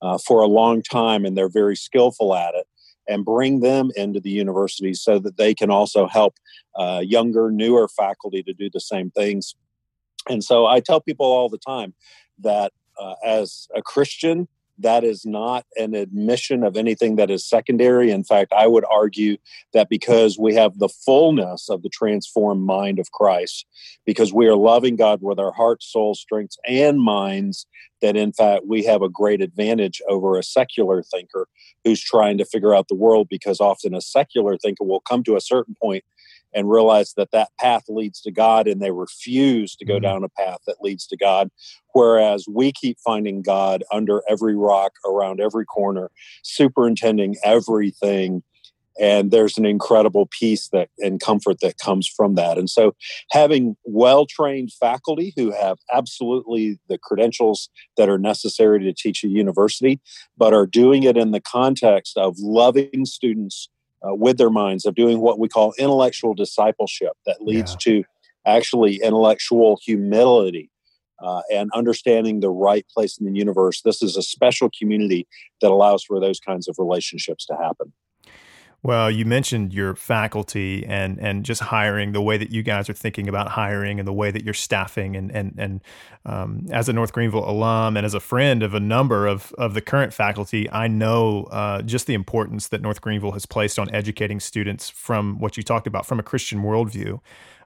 uh, 0.00 0.18
for 0.18 0.40
a 0.40 0.46
long 0.46 0.82
time 0.82 1.24
and 1.24 1.36
they're 1.36 1.48
very 1.48 1.76
skillful 1.76 2.34
at 2.34 2.54
it 2.54 2.66
and 3.08 3.24
bring 3.24 3.60
them 3.60 3.90
into 3.96 4.20
the 4.20 4.30
university 4.30 4.94
so 4.94 5.18
that 5.18 5.36
they 5.36 5.54
can 5.54 5.70
also 5.70 6.06
help 6.06 6.34
uh, 6.76 7.02
younger, 7.04 7.50
newer 7.50 7.88
faculty 7.88 8.42
to 8.42 8.52
do 8.52 8.70
the 8.72 8.80
same 8.80 9.10
things. 9.10 9.54
And 10.28 10.42
so 10.42 10.66
I 10.66 10.80
tell 10.80 11.00
people 11.00 11.26
all 11.26 11.48
the 11.48 11.58
time 11.58 11.94
that 12.38 12.72
uh, 13.00 13.14
as 13.24 13.66
a 13.74 13.82
Christian, 13.82 14.48
that 14.82 15.04
is 15.04 15.24
not 15.24 15.64
an 15.76 15.94
admission 15.94 16.62
of 16.62 16.76
anything 16.76 17.16
that 17.16 17.30
is 17.30 17.44
secondary. 17.48 18.10
In 18.10 18.24
fact, 18.24 18.52
I 18.52 18.66
would 18.66 18.84
argue 18.90 19.36
that 19.72 19.88
because 19.88 20.38
we 20.38 20.54
have 20.54 20.78
the 20.78 20.88
fullness 20.88 21.68
of 21.68 21.82
the 21.82 21.88
transformed 21.88 22.64
mind 22.64 22.98
of 22.98 23.10
Christ, 23.12 23.66
because 24.04 24.32
we 24.32 24.46
are 24.46 24.56
loving 24.56 24.96
God 24.96 25.20
with 25.22 25.38
our 25.38 25.52
heart, 25.52 25.82
soul, 25.82 26.14
strengths, 26.14 26.58
and 26.66 27.00
minds, 27.00 27.66
that 28.00 28.16
in 28.16 28.32
fact 28.32 28.64
we 28.66 28.84
have 28.84 29.00
a 29.00 29.08
great 29.08 29.40
advantage 29.40 30.02
over 30.08 30.38
a 30.38 30.42
secular 30.42 31.02
thinker 31.02 31.48
who's 31.84 32.02
trying 32.02 32.36
to 32.38 32.44
figure 32.44 32.74
out 32.74 32.88
the 32.88 32.94
world 32.94 33.28
because 33.30 33.60
often 33.60 33.94
a 33.94 34.00
secular 34.00 34.56
thinker 34.58 34.84
will 34.84 35.00
come 35.00 35.22
to 35.24 35.36
a 35.36 35.40
certain 35.40 35.76
point 35.80 36.04
and 36.54 36.70
realize 36.70 37.14
that 37.16 37.30
that 37.32 37.50
path 37.58 37.84
leads 37.88 38.20
to 38.22 38.30
God 38.30 38.66
and 38.66 38.80
they 38.80 38.90
refuse 38.90 39.74
to 39.76 39.84
go 39.84 39.94
mm-hmm. 39.94 40.02
down 40.02 40.24
a 40.24 40.28
path 40.28 40.58
that 40.66 40.80
leads 40.80 41.06
to 41.08 41.16
God. 41.16 41.50
Whereas 41.94 42.46
we 42.48 42.72
keep 42.72 42.98
finding 43.04 43.42
God 43.42 43.84
under 43.92 44.22
every 44.28 44.56
rock, 44.56 44.92
around 45.06 45.40
every 45.40 45.64
corner, 45.64 46.10
superintending 46.42 47.36
everything. 47.44 48.42
And 49.00 49.30
there's 49.30 49.56
an 49.56 49.64
incredible 49.64 50.28
peace 50.38 50.68
that 50.68 50.90
and 50.98 51.18
comfort 51.18 51.60
that 51.60 51.78
comes 51.78 52.06
from 52.06 52.34
that. 52.34 52.58
And 52.58 52.68
so 52.68 52.94
having 53.30 53.74
well-trained 53.84 54.70
faculty 54.72 55.32
who 55.34 55.50
have 55.50 55.78
absolutely 55.90 56.78
the 56.88 56.98
credentials 56.98 57.70
that 57.96 58.10
are 58.10 58.18
necessary 58.18 58.80
to 58.80 58.92
teach 58.92 59.24
a 59.24 59.28
university, 59.28 59.98
but 60.36 60.52
are 60.52 60.66
doing 60.66 61.04
it 61.04 61.16
in 61.16 61.30
the 61.30 61.40
context 61.40 62.18
of 62.18 62.36
loving 62.38 63.06
students 63.06 63.70
uh, 64.06 64.14
with 64.14 64.38
their 64.38 64.50
minds 64.50 64.84
of 64.84 64.94
doing 64.94 65.20
what 65.20 65.38
we 65.38 65.48
call 65.48 65.74
intellectual 65.78 66.34
discipleship 66.34 67.12
that 67.26 67.42
leads 67.42 67.72
yeah. 67.72 67.76
to 67.80 68.04
actually 68.46 68.96
intellectual 68.96 69.78
humility 69.84 70.70
uh, 71.22 71.42
and 71.52 71.70
understanding 71.74 72.40
the 72.40 72.50
right 72.50 72.84
place 72.92 73.18
in 73.18 73.26
the 73.26 73.38
universe. 73.38 73.80
This 73.82 74.02
is 74.02 74.16
a 74.16 74.22
special 74.22 74.70
community 74.76 75.26
that 75.60 75.70
allows 75.70 76.02
for 76.02 76.18
those 76.18 76.40
kinds 76.40 76.68
of 76.68 76.76
relationships 76.78 77.46
to 77.46 77.54
happen. 77.54 77.92
Well, 78.84 79.12
you 79.12 79.24
mentioned 79.24 79.72
your 79.72 79.94
faculty 79.94 80.84
and 80.84 81.16
and 81.20 81.44
just 81.44 81.60
hiring, 81.60 82.10
the 82.10 82.20
way 82.20 82.36
that 82.36 82.50
you 82.50 82.64
guys 82.64 82.90
are 82.90 82.94
thinking 82.94 83.28
about 83.28 83.48
hiring, 83.48 84.00
and 84.00 84.08
the 84.08 84.12
way 84.12 84.32
that 84.32 84.44
you're 84.44 84.54
staffing, 84.54 85.14
and 85.14 85.30
and 85.30 85.54
and 85.56 85.80
um, 86.26 86.66
as 86.72 86.88
a 86.88 86.92
North 86.92 87.12
Greenville 87.12 87.48
alum 87.48 87.96
and 87.96 88.04
as 88.04 88.12
a 88.12 88.18
friend 88.20 88.60
of 88.60 88.74
a 88.74 88.80
number 88.80 89.28
of 89.28 89.52
of 89.56 89.74
the 89.74 89.80
current 89.80 90.12
faculty, 90.12 90.68
I 90.70 90.88
know 90.88 91.44
uh, 91.52 91.82
just 91.82 92.08
the 92.08 92.14
importance 92.14 92.68
that 92.68 92.82
North 92.82 93.00
Greenville 93.00 93.32
has 93.32 93.46
placed 93.46 93.78
on 93.78 93.88
educating 93.94 94.40
students 94.40 94.90
from 94.90 95.38
what 95.38 95.56
you 95.56 95.62
talked 95.62 95.86
about 95.86 96.04
from 96.04 96.18
a 96.18 96.24
Christian 96.24 96.62
worldview. 96.62 97.20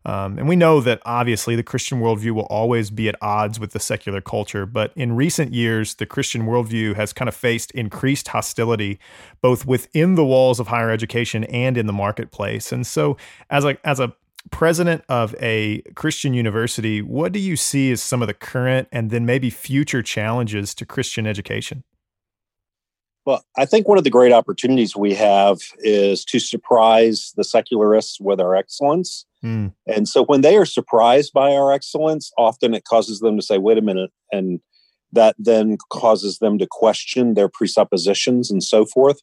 Um, 0.07 0.39
and 0.39 0.49
we 0.49 0.55
know 0.55 0.81
that 0.83 1.03
obviously 1.05 1.57
the 1.57 1.65
Christian 1.65 2.01
worldview 2.01 2.31
will 2.31 2.47
always 2.47 2.91
be 2.91 3.09
at 3.09 3.17
odds 3.21 3.59
with 3.59 3.73
the 3.73 3.81
secular 3.81 4.21
culture, 4.21 4.65
but 4.65 4.93
in 4.95 5.17
recent 5.17 5.53
years, 5.53 5.97
the 5.97 6.07
Christian 6.07 6.43
worldview 6.43 6.95
has 6.95 7.13
kind 7.13 7.29
of 7.29 7.35
faced 7.35 7.73
increased 7.73 8.29
hostility 8.29 9.01
both 9.41 9.67
within 9.67 10.15
the 10.15 10.25
walls 10.25 10.61
of 10.61 10.69
higher 10.69 10.93
education 10.93 11.43
and 11.45 11.77
in 11.77 11.89
the 11.89 11.93
marketplace. 11.93 12.71
And 12.71 12.87
so, 12.87 13.17
as 13.51 13.65
a 13.65 13.77
as 13.85 13.99
a 13.99 14.15
president 14.53 15.03
of 15.09 15.35
a 15.41 15.83
Christian 15.97 16.35
university, 16.35 17.03
what 17.03 17.33
do 17.33 17.41
you 17.41 17.57
see 17.57 17.91
as 17.91 18.01
some 18.01 18.23
of 18.23 18.29
the 18.29 18.35
current 18.35 18.87
and 18.93 19.11
then 19.11 19.27
maybe 19.27 19.51
future 19.51 20.03
challenges 20.03 20.73
to 20.77 20.87
Christian 20.87 21.27
education? 21.27 21.83
Well, 23.27 23.45
I 23.59 23.65
think 23.65 23.89
one 23.89 23.99
of 23.99 24.05
the 24.05 24.11
great 24.11 24.33
opportunities 24.33 24.95
we 24.95 25.13
have 25.15 25.59
is 25.81 26.25
to 26.27 26.39
surprise 26.39 27.33
the 27.37 27.43
secularists 27.43 28.21
with 28.21 28.41
our 28.41 28.55
excellence. 28.55 29.27
Mm. 29.45 29.73
And 29.87 30.09
so 30.09 30.25
when 30.25 30.43
they 30.43 30.57
are 30.57 30.65
surprised 30.65 31.33
by 31.33 31.53
our 31.53 31.73
excellence, 31.73 32.31
often 32.39 32.73
it 32.73 32.85
causes 32.85 33.19
them 33.19 33.37
to 33.37 33.43
say, 33.43 33.59
wait 33.59 33.79
a 33.79 33.83
minute. 33.83 34.13
And 34.31 34.61
that 35.13 35.35
then 35.41 35.77
causes 35.91 36.39
them 36.39 36.57
to 36.59 36.69
question 36.71 37.35
their 37.35 37.49
presuppositions 37.49 38.49
and 38.49 38.63
so 38.63 38.85
forth. 38.85 39.21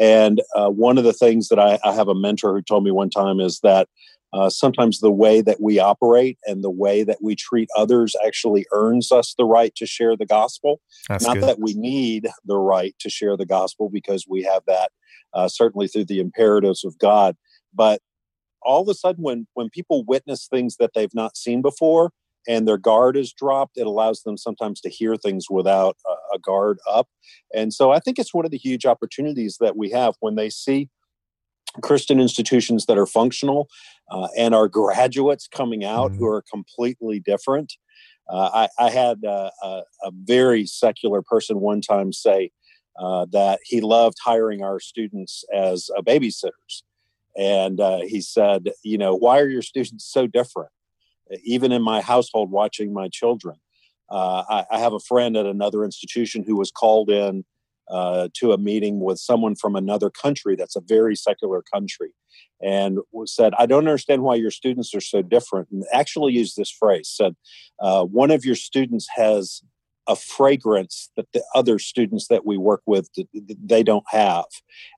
And 0.00 0.40
uh, 0.56 0.70
one 0.70 0.96
of 0.96 1.04
the 1.04 1.12
things 1.12 1.48
that 1.48 1.58
I, 1.58 1.78
I, 1.84 1.92
have 1.92 2.08
a 2.08 2.14
mentor 2.14 2.54
who 2.54 2.62
told 2.62 2.82
me 2.82 2.90
one 2.90 3.10
time 3.10 3.40
is 3.40 3.60
that 3.60 3.88
uh, 4.34 4.50
sometimes 4.50 4.98
the 4.98 5.10
way 5.10 5.40
that 5.40 5.60
we 5.60 5.78
operate 5.78 6.38
and 6.44 6.64
the 6.64 6.70
way 6.70 7.04
that 7.04 7.18
we 7.22 7.36
treat 7.36 7.68
others 7.76 8.14
actually 8.26 8.66
earns 8.72 9.12
us 9.12 9.34
the 9.38 9.44
right 9.44 9.74
to 9.76 9.86
share 9.86 10.16
the 10.16 10.26
gospel. 10.26 10.80
That's 11.08 11.24
Not 11.24 11.34
good. 11.34 11.44
that 11.44 11.60
we 11.60 11.74
need 11.74 12.28
the 12.44 12.58
right 12.58 12.94
to 12.98 13.08
share 13.08 13.36
the 13.36 13.46
gospel 13.46 13.88
because 13.88 14.26
we 14.28 14.42
have 14.42 14.62
that 14.66 14.90
uh, 15.34 15.48
certainly 15.48 15.86
through 15.86 16.06
the 16.06 16.20
imperatives 16.20 16.84
of 16.84 16.98
God. 16.98 17.36
But 17.72 18.00
all 18.62 18.82
of 18.82 18.88
a 18.88 18.94
sudden, 18.94 19.22
when 19.22 19.46
when 19.54 19.70
people 19.70 20.04
witness 20.04 20.48
things 20.48 20.76
that 20.78 20.90
they've 20.94 21.14
not 21.14 21.36
seen 21.36 21.62
before 21.62 22.10
and 22.48 22.66
their 22.66 22.78
guard 22.78 23.16
is 23.16 23.32
dropped, 23.32 23.76
it 23.76 23.86
allows 23.86 24.22
them 24.22 24.36
sometimes 24.36 24.80
to 24.80 24.90
hear 24.90 25.16
things 25.16 25.46
without 25.48 25.96
a, 26.06 26.36
a 26.36 26.38
guard 26.38 26.78
up. 26.90 27.08
And 27.54 27.72
so, 27.72 27.92
I 27.92 28.00
think 28.00 28.18
it's 28.18 28.34
one 28.34 28.44
of 28.44 28.50
the 28.50 28.58
huge 28.58 28.86
opportunities 28.86 29.58
that 29.60 29.76
we 29.76 29.90
have 29.90 30.14
when 30.20 30.34
they 30.34 30.50
see 30.50 30.88
Christian 31.82 32.20
institutions 32.20 32.86
that 32.86 32.98
are 32.98 33.06
functional 33.06 33.68
uh, 34.10 34.28
and 34.36 34.54
our 34.54 34.68
graduates 34.68 35.48
coming 35.48 35.84
out 35.84 36.10
mm-hmm. 36.10 36.20
who 36.20 36.26
are 36.26 36.42
completely 36.50 37.20
different. 37.20 37.74
Uh, 38.28 38.68
I, 38.78 38.84
I, 38.86 38.90
had 38.90 39.24
uh, 39.24 39.50
a, 39.62 39.82
a, 40.02 40.10
very 40.12 40.64
secular 40.64 41.20
person 41.20 41.60
one 41.60 41.82
time 41.82 42.10
say 42.10 42.52
uh, 42.98 43.26
that 43.32 43.58
he 43.64 43.82
loved 43.82 44.16
hiring 44.24 44.62
our 44.62 44.80
students 44.80 45.44
as 45.52 45.90
uh, 45.96 46.00
babysitters. 46.00 46.82
And 47.36 47.80
uh, 47.80 48.00
he 48.00 48.22
said, 48.22 48.70
You 48.82 48.96
know, 48.96 49.14
why 49.14 49.40
are 49.40 49.48
your 49.48 49.62
students 49.62 50.10
so 50.10 50.26
different? 50.26 50.70
Even 51.42 51.70
in 51.70 51.82
my 51.82 52.00
household, 52.00 52.50
watching 52.50 52.94
my 52.94 53.08
children. 53.08 53.56
I, 54.10 54.64
I 54.70 54.78
have 54.78 54.92
a 54.92 55.00
friend 55.00 55.36
at 55.36 55.44
another 55.44 55.84
institution 55.84 56.44
who 56.44 56.56
was 56.56 56.70
called 56.70 57.10
in 57.10 57.44
uh, 57.90 58.28
to 58.34 58.52
a 58.52 58.58
meeting 58.58 59.00
with 59.00 59.18
someone 59.18 59.54
from 59.54 59.76
another 59.76 60.10
country 60.10 60.56
that's 60.56 60.76
a 60.76 60.80
very 60.80 61.14
secular 61.14 61.62
country 61.72 62.10
and 62.62 62.98
said 63.26 63.52
i 63.58 63.66
don't 63.66 63.86
understand 63.86 64.22
why 64.22 64.34
your 64.34 64.50
students 64.50 64.94
are 64.94 65.00
so 65.00 65.22
different. 65.22 65.68
And 65.70 65.84
actually 65.92 66.32
used 66.32 66.56
this 66.56 66.70
phrase 66.70 67.08
said 67.08 67.34
uh, 67.80 68.04
one 68.04 68.30
of 68.30 68.44
your 68.44 68.54
students 68.54 69.08
has 69.14 69.62
a 70.06 70.16
fragrance 70.16 71.10
that 71.16 71.26
the 71.32 71.42
other 71.54 71.78
students 71.78 72.28
that 72.28 72.44
we 72.44 72.58
work 72.58 72.82
with 72.86 73.08
they 73.32 73.82
don't 73.82 74.04
have 74.08 74.44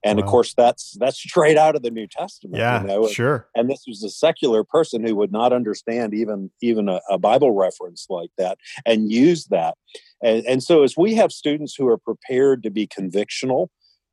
and 0.05 0.19
wow. 0.19 0.25
of 0.25 0.31
course 0.31 0.55
that's 0.55 0.97
that's 0.99 1.19
straight 1.19 1.57
out 1.57 1.77
of 1.77 1.83
the 1.83 1.91
new 1.91 2.07
testament 2.07 2.59
yeah 2.59 2.81
you 2.81 2.87
know? 2.87 3.09
sure 3.09 3.49
and 3.55 3.71
this 3.71 3.85
was 3.87 4.03
a 4.03 4.11
secular 4.11 4.65
person 4.65 5.07
who 5.07 5.15
would 5.15 5.33
not 5.33 5.53
understand 5.53 6.13
even 6.13 6.51
even 6.61 6.89
a, 6.89 7.01
a 7.09 7.19
bible 7.19 7.53
reference 7.53 8.07
like 8.11 8.31
that 8.37 8.59
and 8.85 9.11
use 9.13 9.47
that 9.47 9.77
and, 10.23 10.47
and, 10.47 10.63
so 10.63 10.83
as 10.83 10.97
we 10.97 11.15
have 11.15 11.31
students 11.31 11.75
who 11.75 11.87
are 11.87 11.99
prepared 11.99 12.63
to 12.63 12.71
be 12.71 12.87
convictional 12.87 13.69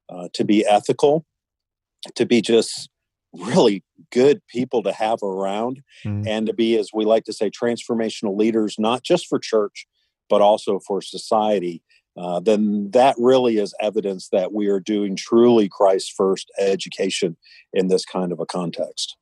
uh, 0.10 0.28
to 0.34 0.44
be 0.44 0.66
ethical 0.66 1.26
to 2.16 2.26
be 2.26 2.42
just 2.42 2.90
really 3.34 3.84
good 4.12 4.42
people 4.48 4.84
to 4.84 4.92
have 4.92 5.24
around 5.24 5.82
mm. 6.06 6.24
and 6.28 6.46
to 6.46 6.54
be 6.54 6.78
as 6.78 6.90
we 6.94 7.04
like 7.04 7.24
to 7.24 7.34
say 7.34 7.50
transformational 7.50 8.38
leaders 8.38 8.76
not 8.78 9.04
just 9.04 9.28
for 9.28 9.40
church 9.40 9.88
but 10.34 10.42
also 10.42 10.80
for 10.80 11.00
society, 11.00 11.84
uh, 12.18 12.40
then 12.40 12.90
that 12.90 13.16
really 13.20 13.60
is 13.60 13.72
evidence 13.80 14.30
that 14.30 14.52
we 14.52 14.66
are 14.66 14.80
doing 14.80 15.16
truly 15.16 15.70
Christ 15.70 16.13
first 16.18 16.52
education 16.58 17.38
in 17.72 17.88
this 17.88 18.04
kind 18.04 18.32
of 18.32 18.40
a 18.40 18.48
context. 18.48 19.16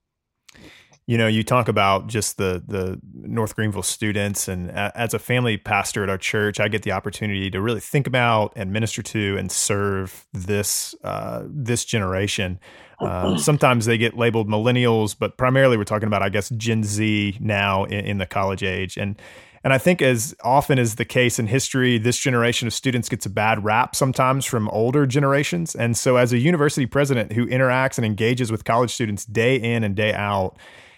You 1.07 1.17
know, 1.17 1.27
you 1.27 1.43
talk 1.43 1.67
about 1.67 2.07
just 2.07 2.37
the 2.37 2.63
the 2.65 2.97
North 3.13 3.57
Greenville 3.57 3.83
students, 3.83 4.47
and 4.47 4.71
as 4.71 5.13
a 5.13 5.19
family 5.19 5.57
pastor 5.57 6.01
at 6.03 6.09
our 6.09 6.17
church, 6.17 6.61
I 6.61 6.69
get 6.69 6.83
the 6.83 6.93
opportunity 6.93 7.51
to 7.51 7.59
really 7.59 7.81
think 7.81 8.07
about 8.07 8.53
and 8.55 8.71
minister 8.71 9.01
to 9.01 9.35
and 9.37 9.51
serve 9.51 10.25
this 10.31 10.95
uh, 11.03 11.43
this 11.45 11.83
generation. 11.83 12.57
Uh, 13.01 13.35
sometimes 13.35 13.87
they 13.87 13.97
get 13.97 14.15
labeled 14.15 14.47
millennials, 14.47 15.15
but 15.17 15.35
primarily 15.35 15.75
we're 15.75 15.83
talking 15.83 16.05
about, 16.05 16.21
I 16.21 16.29
guess, 16.29 16.49
Gen 16.49 16.83
Z 16.83 17.35
now 17.39 17.83
in, 17.85 18.05
in 18.05 18.17
the 18.19 18.27
college 18.27 18.61
age, 18.61 18.95
and 18.95 19.19
and 19.63 19.73
I 19.73 19.77
think, 19.77 20.01
as 20.01 20.35
often 20.43 20.79
is 20.79 20.95
the 20.95 21.05
case 21.05 21.37
in 21.37 21.47
history, 21.47 21.99
this 21.99 22.17
generation 22.17 22.67
of 22.67 22.73
students 22.73 23.09
gets 23.09 23.27
a 23.27 23.29
bad 23.29 23.63
rap 23.63 23.95
sometimes 23.95 24.45
from 24.45 24.67
older 24.69 25.05
generations. 25.05 25.75
And 25.75 25.95
so, 25.95 26.15
as 26.15 26.33
a 26.33 26.39
university 26.39 26.87
president 26.87 27.33
who 27.33 27.45
interacts 27.45 27.97
and 27.97 28.05
engages 28.05 28.51
with 28.51 28.65
college 28.65 28.91
students 28.91 29.23
day 29.23 29.55
in 29.55 29.83
and 29.83 29.95
day 29.95 30.13
out, 30.13 30.57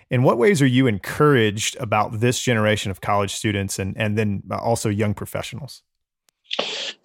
in 0.09 0.23
what 0.23 0.37
ways 0.37 0.61
are 0.61 0.67
you 0.67 0.87
encouraged 0.87 1.75
about 1.77 2.21
this 2.21 2.39
generation 2.39 2.89
of 2.89 3.01
college 3.01 3.33
students 3.33 3.79
and, 3.79 3.97
and 3.97 4.17
then 4.17 4.43
also 4.51 4.89
young 4.89 5.13
professionals? 5.13 5.81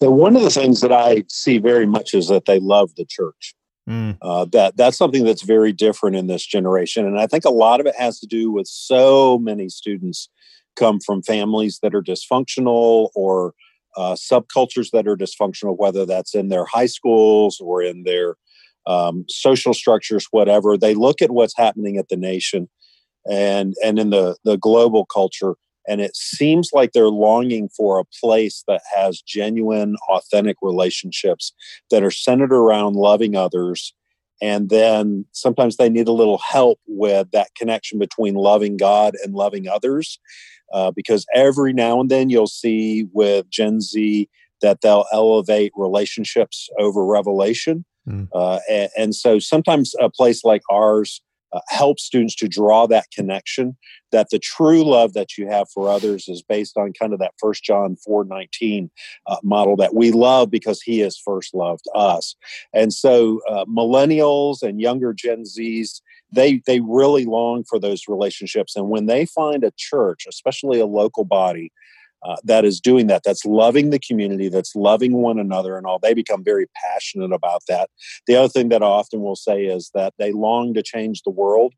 one 0.00 0.36
of 0.36 0.42
the 0.42 0.50
things 0.50 0.80
that 0.82 0.92
I 0.92 1.24
see 1.28 1.58
very 1.58 1.86
much 1.86 2.14
is 2.14 2.28
that 2.28 2.44
they 2.44 2.60
love 2.60 2.94
the 2.96 3.04
church. 3.04 3.54
Mm. 3.88 4.18
Uh, 4.20 4.44
that 4.52 4.76
that's 4.76 4.98
something 4.98 5.24
that's 5.24 5.42
very 5.42 5.72
different 5.72 6.14
in 6.14 6.26
this 6.26 6.44
generation, 6.44 7.06
and 7.06 7.18
I 7.18 7.26
think 7.26 7.46
a 7.46 7.50
lot 7.50 7.80
of 7.80 7.86
it 7.86 7.96
has 7.96 8.20
to 8.20 8.26
do 8.26 8.52
with 8.52 8.68
so 8.68 9.38
many 9.38 9.70
students 9.70 10.28
come 10.78 11.00
from 11.00 11.22
families 11.22 11.78
that 11.82 11.94
are 11.94 12.02
dysfunctional 12.02 13.08
or 13.14 13.54
uh, 13.96 14.14
subcultures 14.14 14.90
that 14.92 15.08
are 15.08 15.16
dysfunctional, 15.16 15.76
whether 15.76 16.06
that's 16.06 16.34
in 16.34 16.48
their 16.48 16.64
high 16.64 16.86
schools 16.86 17.60
or 17.60 17.82
in 17.82 18.04
their 18.04 18.36
um, 18.86 19.24
social 19.28 19.74
structures, 19.74 20.28
whatever. 20.30 20.76
They 20.76 20.94
look 20.94 21.20
at 21.20 21.30
what's 21.30 21.56
happening 21.56 21.96
at 21.96 22.08
the 22.08 22.16
nation 22.16 22.68
and 23.28 23.74
and 23.84 23.98
in 23.98 24.10
the 24.10 24.36
the 24.44 24.56
global 24.56 25.04
culture, 25.04 25.54
and 25.86 26.00
it 26.00 26.16
seems 26.16 26.70
like 26.72 26.92
they're 26.92 27.08
longing 27.08 27.68
for 27.76 27.98
a 27.98 28.04
place 28.20 28.64
that 28.68 28.82
has 28.94 29.20
genuine, 29.20 29.96
authentic 30.08 30.56
relationships 30.62 31.52
that 31.90 32.02
are 32.02 32.10
centered 32.10 32.52
around 32.52 32.94
loving 32.94 33.36
others. 33.36 33.94
And 34.40 34.70
then 34.70 35.24
sometimes 35.32 35.76
they 35.76 35.88
need 35.88 36.08
a 36.08 36.12
little 36.12 36.38
help 36.38 36.78
with 36.86 37.30
that 37.32 37.54
connection 37.56 37.98
between 37.98 38.34
loving 38.34 38.76
God 38.76 39.14
and 39.24 39.34
loving 39.34 39.68
others 39.68 40.18
uh, 40.72 40.90
because 40.94 41.26
every 41.34 41.72
now 41.72 42.00
and 42.00 42.10
then 42.10 42.30
you'll 42.30 42.46
see 42.46 43.06
with 43.12 43.48
Gen 43.50 43.80
Z 43.80 44.28
that 44.60 44.80
they'll 44.80 45.06
elevate 45.12 45.72
relationships 45.76 46.68
over 46.78 47.04
revelation. 47.04 47.84
Mm. 48.08 48.28
Uh, 48.34 48.58
and, 48.70 48.90
and, 48.96 49.14
so 49.14 49.38
sometimes 49.38 49.94
a 50.00 50.08
place 50.08 50.44
like 50.44 50.62
ours 50.70 51.20
uh, 51.52 51.60
helps 51.68 52.04
students 52.04 52.34
to 52.36 52.48
draw 52.48 52.86
that 52.86 53.06
connection 53.14 53.76
that 54.10 54.28
the 54.30 54.38
true 54.38 54.82
love 54.82 55.12
that 55.12 55.36
you 55.36 55.46
have 55.46 55.68
for 55.70 55.88
others 55.88 56.28
is 56.28 56.42
based 56.42 56.76
on 56.76 56.92
kind 56.92 57.12
of 57.12 57.18
that 57.18 57.34
first 57.38 57.62
john 57.62 57.96
4 57.96 58.24
19 58.24 58.90
uh, 59.26 59.36
model 59.42 59.76
that 59.76 59.94
we 59.94 60.10
love 60.10 60.50
because 60.50 60.82
he 60.82 60.98
has 61.00 61.16
first 61.16 61.54
loved 61.54 61.84
us. 61.94 62.36
And 62.72 62.92
so 62.92 63.40
uh, 63.48 63.64
millennials 63.66 64.62
and 64.62 64.80
younger 64.80 65.12
gen 65.12 65.44
z's 65.44 66.02
they 66.30 66.62
they 66.66 66.80
really 66.80 67.24
long 67.24 67.64
for 67.64 67.78
those 67.78 68.02
relationships. 68.08 68.76
And 68.76 68.90
when 68.90 69.06
they 69.06 69.26
find 69.26 69.64
a 69.64 69.72
church 69.76 70.26
especially 70.28 70.80
a 70.80 70.86
local 70.86 71.24
body 71.24 71.72
uh, 72.22 72.36
that 72.44 72.64
is 72.64 72.80
doing 72.80 73.06
that 73.06 73.22
that's 73.24 73.44
loving 73.44 73.90
the 73.90 73.98
community 73.98 74.48
that's 74.48 74.74
loving 74.74 75.14
one 75.14 75.38
another 75.38 75.76
and 75.76 75.86
all 75.86 75.98
they 75.98 76.14
become 76.14 76.42
very 76.42 76.66
passionate 76.74 77.32
about 77.32 77.62
that 77.68 77.90
the 78.26 78.36
other 78.36 78.48
thing 78.48 78.68
that 78.68 78.82
i 78.82 78.86
often 78.86 79.20
will 79.20 79.36
say 79.36 79.64
is 79.64 79.90
that 79.94 80.14
they 80.18 80.32
long 80.32 80.74
to 80.74 80.82
change 80.82 81.22
the 81.22 81.30
world 81.30 81.74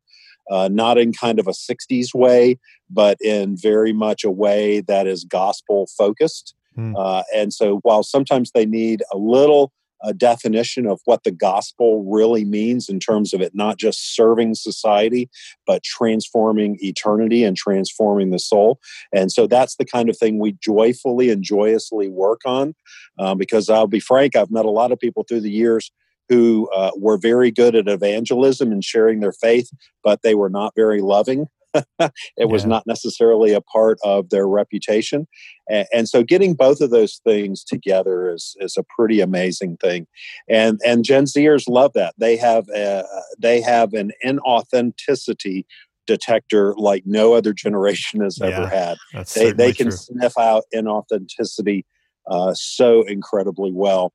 uh, 0.49 0.67
not 0.71 0.97
in 0.97 1.13
kind 1.13 1.39
of 1.39 1.47
a 1.47 1.51
60s 1.51 2.13
way 2.13 2.57
but 2.89 3.17
in 3.21 3.55
very 3.55 3.93
much 3.93 4.23
a 4.23 4.31
way 4.31 4.81
that 4.81 5.07
is 5.07 5.23
gospel 5.23 5.87
focused 5.97 6.55
mm. 6.77 6.93
uh, 6.97 7.23
and 7.33 7.53
so 7.53 7.77
while 7.83 8.03
sometimes 8.03 8.51
they 8.51 8.65
need 8.65 9.03
a 9.13 9.17
little 9.17 9.71
uh, 10.03 10.13
definition 10.13 10.85
of 10.85 10.99
what 11.05 11.23
the 11.23 11.31
gospel 11.31 12.03
really 12.03 12.45
means 12.45 12.89
in 12.89 12.99
terms 12.99 13.33
of 13.33 13.41
it 13.41 13.53
not 13.53 13.77
just 13.77 14.15
serving 14.15 14.55
society, 14.55 15.29
but 15.65 15.83
transforming 15.83 16.77
eternity 16.81 17.43
and 17.43 17.57
transforming 17.57 18.31
the 18.31 18.39
soul. 18.39 18.79
And 19.13 19.31
so 19.31 19.47
that's 19.47 19.75
the 19.75 19.85
kind 19.85 20.09
of 20.09 20.17
thing 20.17 20.39
we 20.39 20.53
joyfully 20.53 21.29
and 21.29 21.43
joyously 21.43 22.09
work 22.09 22.41
on. 22.45 22.75
Um, 23.19 23.37
because 23.37 23.69
I'll 23.69 23.87
be 23.87 23.99
frank, 23.99 24.35
I've 24.35 24.51
met 24.51 24.65
a 24.65 24.71
lot 24.71 24.91
of 24.91 24.99
people 24.99 25.23
through 25.23 25.41
the 25.41 25.51
years 25.51 25.91
who 26.29 26.69
uh, 26.73 26.91
were 26.95 27.17
very 27.17 27.51
good 27.51 27.75
at 27.75 27.89
evangelism 27.89 28.71
and 28.71 28.83
sharing 28.83 29.19
their 29.19 29.33
faith, 29.33 29.69
but 30.01 30.21
they 30.21 30.33
were 30.33 30.49
not 30.49 30.73
very 30.75 31.01
loving. 31.01 31.47
it 32.37 32.49
was 32.49 32.65
not 32.65 32.85
necessarily 32.85 33.53
a 33.53 33.61
part 33.61 33.97
of 34.03 34.29
their 34.29 34.47
reputation. 34.47 35.27
And, 35.69 35.87
and, 35.93 36.09
so 36.09 36.23
getting 36.23 36.53
both 36.53 36.81
of 36.81 36.89
those 36.89 37.21
things 37.23 37.63
together 37.63 38.29
is, 38.33 38.55
is 38.59 38.75
a 38.77 38.83
pretty 38.95 39.21
amazing 39.21 39.77
thing. 39.77 40.07
And, 40.49 40.79
and 40.85 41.05
Gen 41.05 41.25
Zers 41.25 41.69
love 41.69 41.93
that. 41.93 42.13
They 42.17 42.35
have, 42.37 42.67
a, 42.69 43.03
they 43.39 43.61
have 43.61 43.93
an 43.93 44.11
inauthenticity 44.25 45.65
detector 46.07 46.73
like 46.77 47.03
no 47.05 47.33
other 47.33 47.53
generation 47.53 48.21
has 48.21 48.37
yeah, 48.39 48.47
ever 48.47 48.67
had. 48.67 48.97
They, 49.35 49.51
they 49.51 49.73
can 49.73 49.87
true. 49.87 49.97
sniff 49.97 50.37
out 50.37 50.63
inauthenticity 50.75 51.83
uh, 52.31 52.53
so 52.55 53.03
incredibly 53.03 53.71
well. 53.71 54.13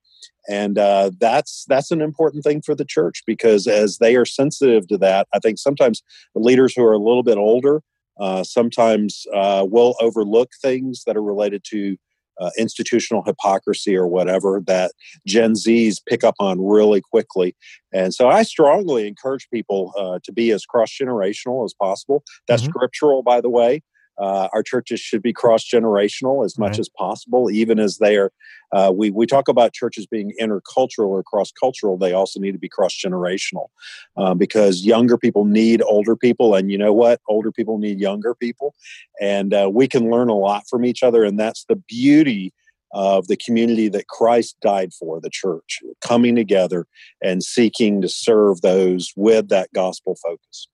And 0.49 0.77
uh, 0.77 1.11
that's 1.19 1.65
that's 1.67 1.91
an 1.91 2.01
important 2.01 2.43
thing 2.43 2.61
for 2.61 2.73
the 2.73 2.85
church 2.85 3.23
because 3.27 3.67
as 3.67 3.99
they 3.99 4.15
are 4.15 4.25
sensitive 4.25 4.87
to 4.87 4.97
that 4.97 5.27
i 5.33 5.39
think 5.39 5.57
sometimes 5.57 6.01
the 6.33 6.39
leaders 6.39 6.73
who 6.73 6.83
are 6.83 6.93
a 6.93 6.97
little 6.97 7.23
bit 7.23 7.37
older 7.37 7.81
uh, 8.19 8.43
sometimes 8.43 9.25
uh, 9.35 9.65
will 9.69 9.95
overlook 10.01 10.51
things 10.61 11.03
that 11.05 11.17
are 11.17 11.23
related 11.23 11.63
to 11.65 11.97
uh, 12.39 12.49
institutional 12.57 13.23
hypocrisy 13.23 13.95
or 13.95 14.07
whatever 14.07 14.61
that 14.65 14.91
gen 15.25 15.53
z's 15.55 15.99
pick 15.99 16.23
up 16.23 16.35
on 16.39 16.63
really 16.63 17.01
quickly. 17.01 17.53
And 17.93 18.13
so 18.13 18.29
i 18.29 18.43
strongly 18.43 19.05
encourage 19.05 19.49
people 19.53 19.91
uh, 19.99 20.19
to 20.23 20.31
be 20.31 20.51
as 20.51 20.65
cross-generational 20.65 21.65
as 21.65 21.73
possible. 21.73 22.23
That's 22.47 22.61
mm-hmm. 22.61 22.71
scriptural 22.71 23.21
by 23.21 23.41
the 23.41 23.49
way 23.49 23.81
uh, 24.17 24.47
our 24.53 24.63
churches 24.63 24.99
should 24.99 25.21
be 25.21 25.33
cross 25.33 25.63
generational 25.63 26.43
as 26.43 26.57
much 26.57 26.71
right. 26.71 26.79
as 26.79 26.89
possible, 26.89 27.51
even 27.51 27.79
as 27.79 27.97
they 27.97 28.17
are. 28.17 28.31
Uh, 28.71 28.91
we 28.93 29.09
we 29.09 29.25
talk 29.25 29.47
about 29.47 29.73
churches 29.73 30.05
being 30.05 30.33
intercultural 30.41 31.07
or 31.07 31.23
cross 31.23 31.51
cultural. 31.51 31.97
They 31.97 32.13
also 32.13 32.39
need 32.39 32.51
to 32.51 32.57
be 32.57 32.69
cross 32.69 32.93
generational 32.97 33.67
uh, 34.17 34.33
because 34.33 34.85
younger 34.85 35.17
people 35.17 35.45
need 35.45 35.81
older 35.83 36.15
people, 36.15 36.55
and 36.55 36.71
you 36.71 36.77
know 36.77 36.93
what? 36.93 37.21
Older 37.27 37.51
people 37.51 37.77
need 37.77 37.99
younger 37.99 38.33
people, 38.33 38.75
and 39.21 39.53
uh, 39.53 39.69
we 39.71 39.87
can 39.87 40.09
learn 40.09 40.29
a 40.29 40.35
lot 40.35 40.63
from 40.69 40.83
each 40.83 41.03
other. 41.03 41.23
And 41.23 41.39
that's 41.39 41.65
the 41.65 41.75
beauty 41.75 42.53
of 42.93 43.27
the 43.27 43.37
community 43.37 43.89
that 43.89 44.07
Christ 44.07 44.57
died 44.61 44.93
for, 44.93 45.19
the 45.19 45.29
church, 45.29 45.79
coming 46.01 46.35
together 46.35 46.87
and 47.21 47.43
seeking 47.43 48.01
to 48.01 48.09
serve 48.09 48.61
those 48.61 49.11
with 49.15 49.49
that 49.49 49.71
gospel 49.73 50.17
focus 50.23 50.67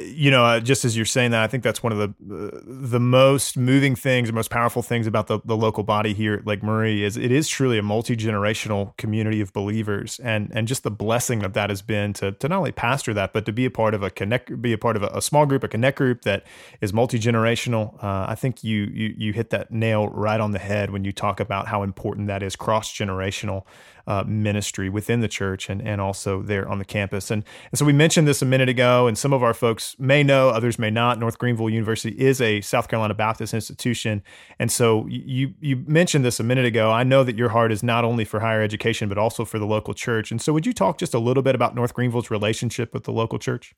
you 0.00 0.30
know, 0.30 0.44
uh, 0.44 0.60
just 0.60 0.84
as 0.84 0.96
you're 0.96 1.04
saying 1.04 1.32
that, 1.32 1.42
I 1.42 1.46
think 1.46 1.62
that's 1.62 1.82
one 1.82 1.92
of 1.92 1.98
the 1.98 2.08
uh, 2.34 2.60
the 2.64 3.00
most 3.00 3.56
moving 3.56 3.94
things, 3.94 4.28
the 4.28 4.32
most 4.32 4.50
powerful 4.50 4.82
things 4.82 5.06
about 5.06 5.26
the, 5.26 5.40
the 5.44 5.56
local 5.56 5.82
body 5.82 6.14
here 6.14 6.34
at 6.34 6.46
Lake 6.46 6.62
Murray 6.62 7.02
is 7.02 7.16
it 7.16 7.30
is 7.30 7.48
truly 7.48 7.78
a 7.78 7.82
multi 7.82 8.16
generational 8.16 8.96
community 8.96 9.40
of 9.40 9.52
believers, 9.52 10.18
and 10.20 10.50
and 10.54 10.66
just 10.66 10.82
the 10.82 10.90
blessing 10.90 11.42
of 11.44 11.52
that 11.52 11.70
has 11.70 11.82
been 11.82 12.12
to 12.14 12.32
to 12.32 12.48
not 12.48 12.58
only 12.58 12.72
pastor 12.72 13.12
that, 13.12 13.32
but 13.32 13.44
to 13.46 13.52
be 13.52 13.64
a 13.64 13.70
part 13.70 13.92
of 13.92 14.02
a 14.02 14.10
connect, 14.10 14.62
be 14.62 14.72
a 14.72 14.78
part 14.78 14.96
of 14.96 15.02
a, 15.02 15.08
a 15.08 15.22
small 15.22 15.46
group, 15.46 15.62
a 15.64 15.68
connect 15.68 15.98
group 15.98 16.22
that 16.22 16.44
is 16.80 16.92
multi 16.92 17.18
generational. 17.18 18.02
Uh, 18.02 18.26
I 18.28 18.34
think 18.34 18.64
you 18.64 18.84
you 18.92 19.14
you 19.16 19.32
hit 19.32 19.50
that 19.50 19.70
nail 19.70 20.08
right 20.08 20.40
on 20.40 20.52
the 20.52 20.58
head 20.58 20.90
when 20.90 21.04
you 21.04 21.12
talk 21.12 21.40
about 21.40 21.68
how 21.68 21.82
important 21.82 22.28
that 22.28 22.42
is 22.42 22.56
cross 22.56 22.92
generational 22.92 23.64
uh, 24.06 24.24
ministry 24.26 24.88
within 24.88 25.20
the 25.20 25.28
church 25.28 25.68
and, 25.68 25.80
and 25.80 26.00
also 26.00 26.42
there 26.42 26.68
on 26.68 26.78
the 26.78 26.84
campus. 26.84 27.30
And, 27.30 27.44
and 27.70 27.78
so 27.78 27.84
we 27.84 27.92
mentioned 27.92 28.26
this 28.26 28.42
a 28.42 28.46
minute 28.46 28.68
ago, 28.68 29.06
and 29.06 29.16
some 29.16 29.32
of 29.32 29.42
our 29.42 29.54
folks 29.54 29.96
may 29.98 30.22
know, 30.22 30.48
others 30.48 30.78
may 30.78 30.90
not. 30.90 31.18
North 31.18 31.38
Greenville 31.38 31.70
University 31.70 32.18
is 32.18 32.40
a 32.40 32.60
South 32.60 32.88
Carolina 32.88 33.14
Baptist 33.14 33.54
institution. 33.54 34.22
And 34.58 34.70
so 34.70 35.06
you, 35.08 35.54
you 35.60 35.76
mentioned 35.86 36.24
this 36.24 36.40
a 36.40 36.44
minute 36.44 36.64
ago. 36.64 36.90
I 36.90 37.04
know 37.04 37.24
that 37.24 37.36
your 37.36 37.50
heart 37.50 37.72
is 37.72 37.82
not 37.82 38.04
only 38.04 38.24
for 38.24 38.40
higher 38.40 38.62
education, 38.62 39.08
but 39.08 39.18
also 39.18 39.44
for 39.44 39.58
the 39.58 39.66
local 39.66 39.94
church. 39.94 40.30
And 40.30 40.40
so 40.40 40.52
would 40.52 40.66
you 40.66 40.72
talk 40.72 40.98
just 40.98 41.14
a 41.14 41.18
little 41.18 41.42
bit 41.42 41.54
about 41.54 41.74
North 41.74 41.94
Greenville's 41.94 42.30
relationship 42.30 42.92
with 42.94 43.04
the 43.04 43.12
local 43.12 43.38
church? 43.38 43.74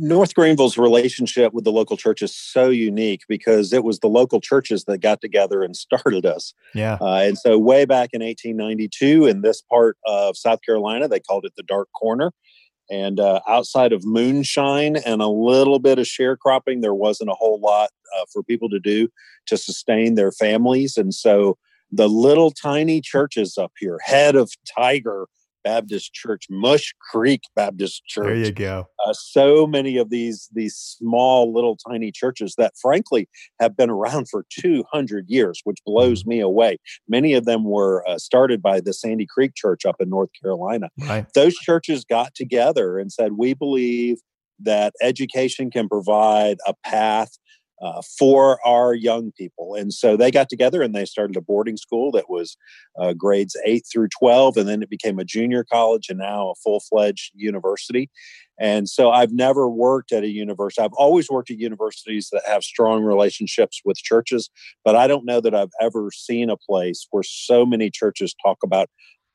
North 0.00 0.34
Greenville's 0.34 0.78
relationship 0.78 1.52
with 1.52 1.64
the 1.64 1.72
local 1.72 1.96
church 1.96 2.22
is 2.22 2.34
so 2.34 2.70
unique 2.70 3.22
because 3.28 3.72
it 3.72 3.84
was 3.84 3.98
the 3.98 4.08
local 4.08 4.40
churches 4.40 4.84
that 4.84 4.98
got 4.98 5.20
together 5.20 5.62
and 5.62 5.76
started 5.76 6.24
us. 6.24 6.54
Yeah. 6.74 6.96
Uh, 7.00 7.16
and 7.16 7.38
so, 7.38 7.58
way 7.58 7.84
back 7.84 8.10
in 8.12 8.22
1892, 8.22 9.26
in 9.26 9.42
this 9.42 9.60
part 9.60 9.98
of 10.06 10.36
South 10.36 10.60
Carolina, 10.64 11.06
they 11.06 11.20
called 11.20 11.44
it 11.44 11.52
the 11.56 11.62
Dark 11.62 11.88
Corner. 11.94 12.32
And 12.90 13.20
uh, 13.20 13.40
outside 13.46 13.92
of 13.92 14.04
moonshine 14.04 14.96
and 14.96 15.22
a 15.22 15.28
little 15.28 15.78
bit 15.78 16.00
of 16.00 16.06
sharecropping, 16.06 16.82
there 16.82 16.94
wasn't 16.94 17.30
a 17.30 17.34
whole 17.34 17.60
lot 17.60 17.90
uh, 18.18 18.24
for 18.32 18.42
people 18.42 18.68
to 18.70 18.80
do 18.80 19.08
to 19.46 19.56
sustain 19.56 20.16
their 20.16 20.32
families. 20.32 20.96
And 20.96 21.14
so, 21.14 21.58
the 21.92 22.08
little 22.08 22.50
tiny 22.50 23.00
churches 23.00 23.58
up 23.58 23.72
here, 23.78 23.98
Head 24.02 24.34
of 24.34 24.50
Tiger, 24.76 25.26
Baptist 25.62 26.12
Church, 26.12 26.46
Mush 26.50 26.94
Creek 27.10 27.42
Baptist 27.54 28.04
Church. 28.06 28.26
There 28.26 28.34
you 28.34 28.52
go. 28.52 28.88
Uh, 29.04 29.12
so 29.12 29.66
many 29.66 29.96
of 29.96 30.10
these 30.10 30.48
these 30.52 30.76
small 30.76 31.52
little 31.52 31.76
tiny 31.76 32.12
churches 32.12 32.54
that 32.58 32.74
frankly 32.80 33.28
have 33.60 33.76
been 33.76 33.90
around 33.90 34.28
for 34.28 34.44
200 34.50 35.26
years, 35.28 35.60
which 35.64 35.78
blows 35.84 36.22
mm-hmm. 36.22 36.30
me 36.30 36.40
away. 36.40 36.78
Many 37.08 37.34
of 37.34 37.44
them 37.44 37.64
were 37.64 38.04
uh, 38.08 38.18
started 38.18 38.62
by 38.62 38.80
the 38.80 38.92
Sandy 38.92 39.26
Creek 39.26 39.52
Church 39.54 39.84
up 39.84 39.96
in 40.00 40.08
North 40.08 40.30
Carolina. 40.40 40.88
Right. 40.98 41.26
Those 41.34 41.54
churches 41.54 42.04
got 42.04 42.34
together 42.34 42.98
and 42.98 43.12
said, 43.12 43.32
"We 43.36 43.54
believe 43.54 44.18
that 44.62 44.92
education 45.02 45.70
can 45.70 45.88
provide 45.88 46.58
a 46.66 46.74
path 46.84 47.38
uh, 47.80 48.02
for 48.18 48.58
our 48.66 48.94
young 48.94 49.32
people. 49.32 49.74
And 49.74 49.92
so 49.92 50.16
they 50.16 50.30
got 50.30 50.48
together 50.48 50.82
and 50.82 50.94
they 50.94 51.04
started 51.04 51.36
a 51.36 51.40
boarding 51.40 51.76
school 51.76 52.10
that 52.12 52.28
was 52.28 52.56
uh, 52.98 53.14
grades 53.14 53.56
8 53.64 53.84
through 53.90 54.08
12, 54.18 54.56
and 54.58 54.68
then 54.68 54.82
it 54.82 54.90
became 54.90 55.18
a 55.18 55.24
junior 55.24 55.64
college 55.64 56.08
and 56.08 56.18
now 56.18 56.50
a 56.50 56.54
full 56.56 56.80
fledged 56.80 57.32
university. 57.34 58.10
And 58.58 58.88
so 58.88 59.10
I've 59.10 59.32
never 59.32 59.70
worked 59.70 60.12
at 60.12 60.22
a 60.22 60.28
university. 60.28 60.84
I've 60.84 60.92
always 60.92 61.30
worked 61.30 61.50
at 61.50 61.58
universities 61.58 62.28
that 62.32 62.42
have 62.46 62.62
strong 62.62 63.02
relationships 63.02 63.80
with 63.84 63.96
churches, 63.96 64.50
but 64.84 64.94
I 64.94 65.06
don't 65.06 65.24
know 65.24 65.40
that 65.40 65.54
I've 65.54 65.72
ever 65.80 66.10
seen 66.12 66.50
a 66.50 66.58
place 66.58 67.06
where 67.10 67.22
so 67.22 67.64
many 67.64 67.90
churches 67.90 68.34
talk 68.44 68.58
about 68.62 68.90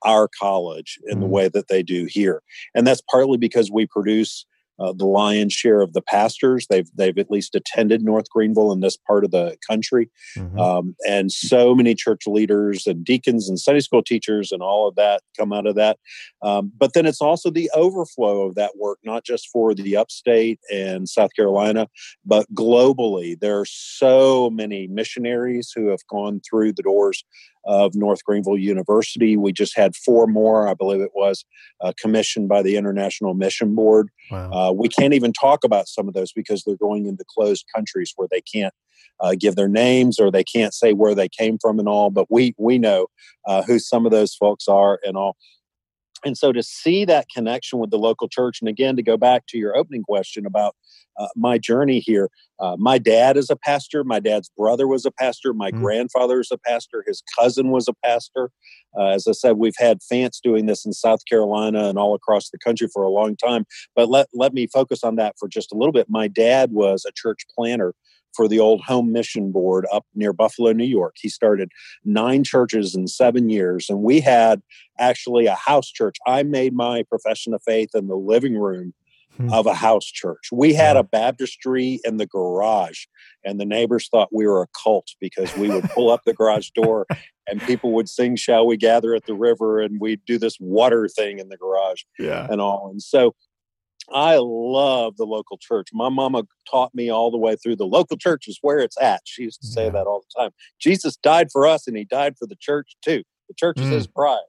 our 0.05 0.29
college 0.39 0.99
in 1.07 1.19
the 1.19 1.25
mm. 1.25 1.31
way 1.31 1.47
that 1.49 1.67
they 1.67 1.81
do 1.81 2.05
here. 2.07 2.43
And 2.75 2.85
that's 2.85 3.01
partly 3.09 3.37
because 3.37 3.71
we 3.71 3.87
produce 3.87 4.45
uh, 4.79 4.93
the 4.93 5.05
lion's 5.05 5.53
share 5.53 5.81
of 5.81 5.93
the 5.93 6.01
pastors. 6.01 6.67
They've 6.67 6.89
they've 6.95 7.17
at 7.17 7.31
least 7.31 7.55
attended 7.55 8.03
North 8.03 8.29
Greenville 8.29 8.71
in 8.71 8.81
this 8.81 8.97
part 8.97 9.23
of 9.23 9.31
the 9.31 9.57
country, 9.67 10.09
mm-hmm. 10.37 10.59
um, 10.59 10.95
and 11.07 11.31
so 11.31 11.73
many 11.73 11.95
church 11.95 12.27
leaders 12.27 12.87
and 12.87 13.03
deacons 13.03 13.49
and 13.49 13.59
Sunday 13.59 13.79
school 13.79 14.03
teachers 14.03 14.51
and 14.51 14.61
all 14.61 14.87
of 14.87 14.95
that 14.95 15.21
come 15.37 15.53
out 15.53 15.67
of 15.67 15.75
that. 15.75 15.97
Um, 16.41 16.71
but 16.77 16.93
then 16.93 17.05
it's 17.05 17.21
also 17.21 17.49
the 17.49 17.69
overflow 17.73 18.43
of 18.43 18.55
that 18.55 18.77
work, 18.77 18.99
not 19.03 19.23
just 19.23 19.49
for 19.49 19.73
the 19.73 19.95
upstate 19.95 20.59
and 20.71 21.07
South 21.07 21.31
Carolina, 21.35 21.87
but 22.25 22.45
globally. 22.53 23.39
There 23.39 23.59
are 23.59 23.65
so 23.65 24.49
many 24.49 24.87
missionaries 24.87 25.71
who 25.75 25.87
have 25.87 26.05
gone 26.07 26.41
through 26.47 26.73
the 26.73 26.83
doors 26.83 27.23
of 27.65 27.95
North 27.95 28.23
Greenville 28.23 28.57
University. 28.57 29.37
We 29.37 29.51
just 29.51 29.75
had 29.75 29.95
four 29.95 30.27
more, 30.27 30.67
I 30.67 30.73
believe 30.73 31.01
it 31.01 31.11
was, 31.13 31.45
uh, 31.81 31.93
commissioned 31.99 32.47
by 32.47 32.61
the 32.61 32.77
International 32.77 33.33
Mission 33.33 33.75
Board. 33.75 34.09
Wow. 34.31 34.51
Uh, 34.51 34.71
we 34.71 34.87
can't 34.87 35.13
even 35.13 35.33
talk 35.33 35.63
about 35.63 35.87
some 35.87 36.07
of 36.07 36.13
those 36.13 36.31
because 36.31 36.63
they're 36.63 36.75
going 36.77 37.05
into 37.05 37.23
closed 37.27 37.65
countries 37.73 38.13
where 38.15 38.27
they 38.31 38.41
can't 38.41 38.73
uh, 39.19 39.35
give 39.39 39.55
their 39.55 39.67
names 39.69 40.19
or 40.19 40.31
they 40.31 40.43
can't 40.43 40.73
say 40.73 40.93
where 40.93 41.15
they 41.15 41.29
came 41.29 41.57
from 41.57 41.79
and 41.79 41.87
all. 41.87 42.09
But 42.09 42.27
we 42.29 42.53
we 42.57 42.77
know 42.77 43.07
uh, 43.47 43.63
who 43.63 43.79
some 43.79 44.05
of 44.05 44.11
those 44.11 44.35
folks 44.35 44.67
are 44.67 44.99
and 45.03 45.17
all. 45.17 45.35
And 46.25 46.35
so 46.35 46.51
to 46.51 46.63
see 46.63 47.05
that 47.05 47.27
connection 47.33 47.79
with 47.79 47.91
the 47.91 47.99
local 47.99 48.27
church, 48.27 48.59
and 48.59 48.67
again, 48.67 48.95
to 48.95 49.03
go 49.03 49.15
back 49.15 49.45
to 49.49 49.57
your 49.57 49.77
opening 49.77 50.01
question 50.01 50.45
about 50.45 50.75
uh, 51.17 51.27
my 51.35 51.57
journey 51.57 51.99
here, 51.99 52.29
uh, 52.59 52.75
my 52.77 52.97
dad 52.97 53.37
is 53.37 53.49
a 53.49 53.55
pastor. 53.55 54.03
My 54.03 54.19
dad's 54.19 54.49
brother 54.57 54.87
was 54.87 55.05
a 55.05 55.11
pastor. 55.11 55.53
My 55.53 55.71
mm. 55.71 55.81
grandfather 55.81 56.39
is 56.39 56.49
a 56.51 56.57
pastor. 56.57 57.03
His 57.05 57.21
cousin 57.37 57.69
was 57.69 57.87
a 57.87 57.93
pastor. 58.03 58.51
Uh, 58.97 59.09
as 59.09 59.27
I 59.27 59.33
said, 59.33 59.57
we've 59.57 59.75
had 59.77 59.99
Fants 59.99 60.41
doing 60.41 60.65
this 60.65 60.85
in 60.85 60.93
South 60.93 61.19
Carolina 61.29 61.89
and 61.89 61.97
all 61.97 62.15
across 62.15 62.49
the 62.49 62.57
country 62.57 62.87
for 62.91 63.03
a 63.03 63.09
long 63.09 63.37
time. 63.37 63.65
But 63.95 64.09
let, 64.09 64.27
let 64.33 64.53
me 64.53 64.67
focus 64.67 65.03
on 65.03 65.17
that 65.17 65.35
for 65.39 65.47
just 65.47 65.71
a 65.71 65.77
little 65.77 65.93
bit. 65.93 66.07
My 66.09 66.27
dad 66.27 66.71
was 66.71 67.05
a 67.05 67.11
church 67.13 67.45
planter 67.55 67.93
for 68.35 68.47
the 68.47 68.59
old 68.59 68.81
home 68.81 69.11
mission 69.11 69.51
board 69.51 69.85
up 69.91 70.05
near 70.13 70.33
Buffalo, 70.33 70.71
New 70.71 70.85
York. 70.85 71.15
He 71.19 71.29
started 71.29 71.71
nine 72.03 72.43
churches 72.43 72.95
in 72.95 73.07
seven 73.07 73.49
years, 73.49 73.89
and 73.89 74.01
we 74.01 74.19
had 74.19 74.61
actually 74.99 75.45
a 75.45 75.55
house 75.55 75.89
church. 75.91 76.17
I 76.27 76.43
made 76.43 76.73
my 76.73 77.03
profession 77.03 77.53
of 77.53 77.61
faith 77.63 77.89
in 77.93 78.07
the 78.07 78.15
living 78.15 78.57
room 78.57 78.93
hmm. 79.37 79.51
of 79.51 79.65
a 79.65 79.73
house 79.73 80.05
church. 80.05 80.49
We 80.51 80.73
had 80.73 80.97
a 80.97 81.03
baptistry 81.03 81.99
in 82.03 82.17
the 82.17 82.25
garage, 82.25 83.05
and 83.43 83.59
the 83.59 83.65
neighbors 83.65 84.07
thought 84.09 84.29
we 84.33 84.47
were 84.47 84.61
a 84.61 84.67
cult 84.83 85.09
because 85.19 85.55
we 85.57 85.69
would 85.69 85.89
pull 85.91 86.09
up 86.09 86.21
the 86.25 86.33
garage 86.33 86.69
door 86.71 87.05
and 87.47 87.61
people 87.61 87.93
would 87.93 88.09
sing 88.09 88.35
"Shall 88.35 88.65
We 88.65 88.77
Gather 88.77 89.15
at 89.15 89.25
the 89.25 89.35
River," 89.35 89.79
and 89.81 89.99
we'd 89.99 90.21
do 90.25 90.37
this 90.37 90.57
water 90.59 91.07
thing 91.07 91.39
in 91.39 91.49
the 91.49 91.57
garage, 91.57 92.03
yeah, 92.17 92.47
and 92.49 92.61
all. 92.61 92.89
And 92.89 93.01
so, 93.01 93.35
I 94.13 94.37
love 94.39 95.17
the 95.17 95.25
local 95.25 95.57
church. 95.57 95.89
My 95.93 96.09
mama 96.09 96.43
taught 96.69 96.93
me 96.93 97.09
all 97.09 97.31
the 97.31 97.37
way 97.37 97.55
through 97.55 97.77
the 97.77 97.87
local 97.87 98.17
church 98.17 98.47
is 98.47 98.59
where 98.61 98.79
it's 98.79 98.99
at. 99.01 99.21
She 99.25 99.43
used 99.43 99.61
to 99.61 99.67
say 99.67 99.85
yeah. 99.85 99.91
that 99.91 100.07
all 100.07 100.21
the 100.21 100.41
time. 100.41 100.51
Jesus 100.79 101.15
died 101.15 101.51
for 101.51 101.65
us, 101.67 101.87
and 101.87 101.97
He 101.97 102.05
died 102.05 102.37
for 102.37 102.45
the 102.45 102.57
church 102.59 102.95
too. 103.03 103.23
The 103.47 103.55
church 103.55 103.79
is 103.79 103.87
mm. 103.87 103.91
His 103.91 104.07
bride. 104.07 104.39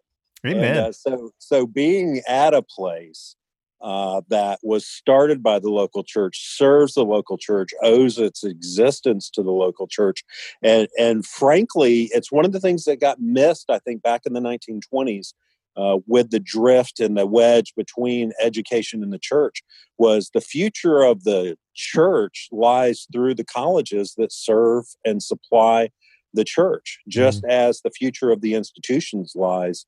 Amen. 0.46 0.64
And, 0.64 0.78
uh, 0.78 0.92
so, 0.92 1.30
so 1.38 1.66
being 1.66 2.22
at 2.28 2.54
a 2.54 2.62
place 2.62 3.36
uh, 3.80 4.22
that 4.28 4.58
was 4.62 4.86
started 4.86 5.42
by 5.42 5.58
the 5.58 5.70
local 5.70 6.02
church, 6.02 6.56
serves 6.56 6.94
the 6.94 7.04
local 7.04 7.36
church, 7.36 7.70
owes 7.82 8.18
its 8.18 8.44
existence 8.44 9.28
to 9.30 9.42
the 9.42 9.50
local 9.50 9.86
church, 9.86 10.24
and 10.62 10.88
and 10.98 11.26
frankly, 11.26 12.10
it's 12.12 12.32
one 12.32 12.44
of 12.44 12.52
the 12.52 12.60
things 12.60 12.84
that 12.84 13.00
got 13.00 13.20
missed. 13.20 13.70
I 13.70 13.78
think 13.78 14.02
back 14.02 14.22
in 14.26 14.32
the 14.32 14.40
1920s. 14.40 15.32
Uh, 15.76 15.98
with 16.06 16.30
the 16.30 16.40
drift 16.40 17.00
and 17.00 17.16
the 17.16 17.26
wedge 17.26 17.74
between 17.76 18.32
education 18.40 19.02
and 19.02 19.12
the 19.12 19.18
church 19.18 19.62
was 19.98 20.30
the 20.32 20.40
future 20.40 21.02
of 21.02 21.24
the 21.24 21.56
church 21.74 22.48
lies 22.50 23.06
through 23.12 23.34
the 23.34 23.44
colleges 23.44 24.14
that 24.16 24.32
serve 24.32 24.86
and 25.04 25.22
supply 25.22 25.90
the 26.32 26.44
church 26.44 26.98
just 27.08 27.42
mm-hmm. 27.42 27.50
as 27.50 27.80
the 27.82 27.90
future 27.90 28.30
of 28.30 28.40
the 28.40 28.54
institutions 28.54 29.32
lies 29.34 29.86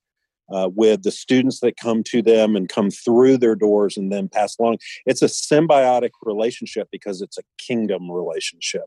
uh, 0.52 0.68
with 0.74 1.02
the 1.02 1.10
students 1.10 1.60
that 1.60 1.76
come 1.76 2.02
to 2.02 2.22
them 2.22 2.56
and 2.56 2.68
come 2.68 2.90
through 2.90 3.38
their 3.38 3.54
doors 3.54 3.96
and 3.96 4.12
then 4.12 4.28
pass 4.28 4.58
along. 4.58 4.78
It's 5.06 5.22
a 5.22 5.26
symbiotic 5.26 6.10
relationship 6.22 6.88
because 6.90 7.20
it's 7.20 7.38
a 7.38 7.42
kingdom 7.58 8.10
relationship, 8.10 8.84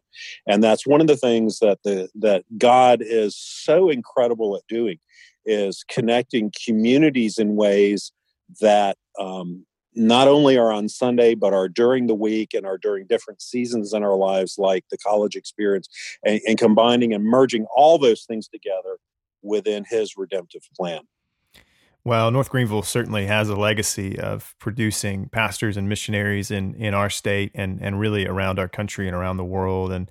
and 0.47 0.63
that's 0.63 0.87
one 0.87 1.01
of 1.01 1.07
the 1.07 1.17
things 1.17 1.59
that 1.59 1.79
the 1.83 2.09
that 2.15 2.45
God 2.57 3.01
is 3.01 3.35
so 3.37 3.89
incredible 3.89 4.55
at 4.55 4.63
doing 4.67 4.97
is 5.45 5.83
connecting 5.89 6.51
communities 6.65 7.37
in 7.37 7.55
ways 7.55 8.11
that 8.59 8.97
um, 9.19 9.65
not 9.93 10.27
only 10.27 10.57
are 10.57 10.71
on 10.71 10.87
Sunday, 10.87 11.35
but 11.35 11.53
are 11.53 11.67
during 11.67 12.07
the 12.07 12.15
week 12.15 12.53
and 12.53 12.65
are 12.65 12.77
during 12.77 13.07
different 13.07 13.41
seasons 13.41 13.93
in 13.93 14.03
our 14.03 14.15
lives, 14.15 14.55
like 14.57 14.85
the 14.89 14.97
college 14.97 15.35
experience, 15.35 15.87
and, 16.25 16.39
and 16.47 16.57
combining 16.57 17.13
and 17.13 17.23
merging 17.23 17.65
all 17.75 17.97
those 17.97 18.23
things 18.23 18.47
together 18.47 18.97
within 19.41 19.83
His 19.89 20.15
redemptive 20.17 20.61
plan. 20.77 21.01
Well, 22.03 22.31
North 22.31 22.49
Greenville 22.49 22.81
certainly 22.81 23.27
has 23.27 23.47
a 23.47 23.55
legacy 23.55 24.17
of 24.17 24.55
producing 24.59 25.29
pastors 25.29 25.77
and 25.77 25.87
missionaries 25.87 26.49
in, 26.49 26.73
in 26.75 26.95
our 26.95 27.11
state 27.11 27.51
and, 27.53 27.79
and 27.79 27.99
really 27.99 28.25
around 28.25 28.57
our 28.57 28.67
country 28.67 29.07
and 29.07 29.15
around 29.15 29.37
the 29.37 29.45
world. 29.45 29.91
And 29.91 30.09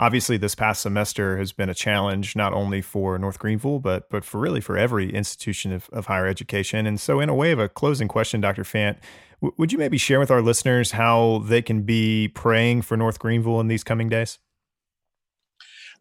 obviously, 0.00 0.36
this 0.36 0.56
past 0.56 0.80
semester 0.80 1.36
has 1.36 1.52
been 1.52 1.68
a 1.68 1.74
challenge 1.74 2.34
not 2.34 2.52
only 2.52 2.80
for 2.80 3.18
North 3.18 3.38
Greenville, 3.38 3.78
but 3.78 4.10
but 4.10 4.24
for 4.24 4.40
really 4.40 4.60
for 4.60 4.76
every 4.76 5.12
institution 5.12 5.72
of, 5.72 5.88
of 5.92 6.06
higher 6.06 6.26
education. 6.26 6.86
And 6.86 6.98
so, 6.98 7.20
in 7.20 7.28
a 7.28 7.34
way 7.34 7.52
of 7.52 7.60
a 7.60 7.68
closing 7.68 8.08
question, 8.08 8.40
Dr. 8.40 8.64
Fant, 8.64 8.96
w- 9.40 9.54
would 9.58 9.70
you 9.70 9.78
maybe 9.78 9.98
share 9.98 10.18
with 10.18 10.30
our 10.30 10.42
listeners 10.42 10.92
how 10.92 11.44
they 11.46 11.62
can 11.62 11.82
be 11.82 12.28
praying 12.28 12.82
for 12.82 12.96
North 12.96 13.20
Greenville 13.20 13.60
in 13.60 13.68
these 13.68 13.84
coming 13.84 14.08
days? 14.08 14.38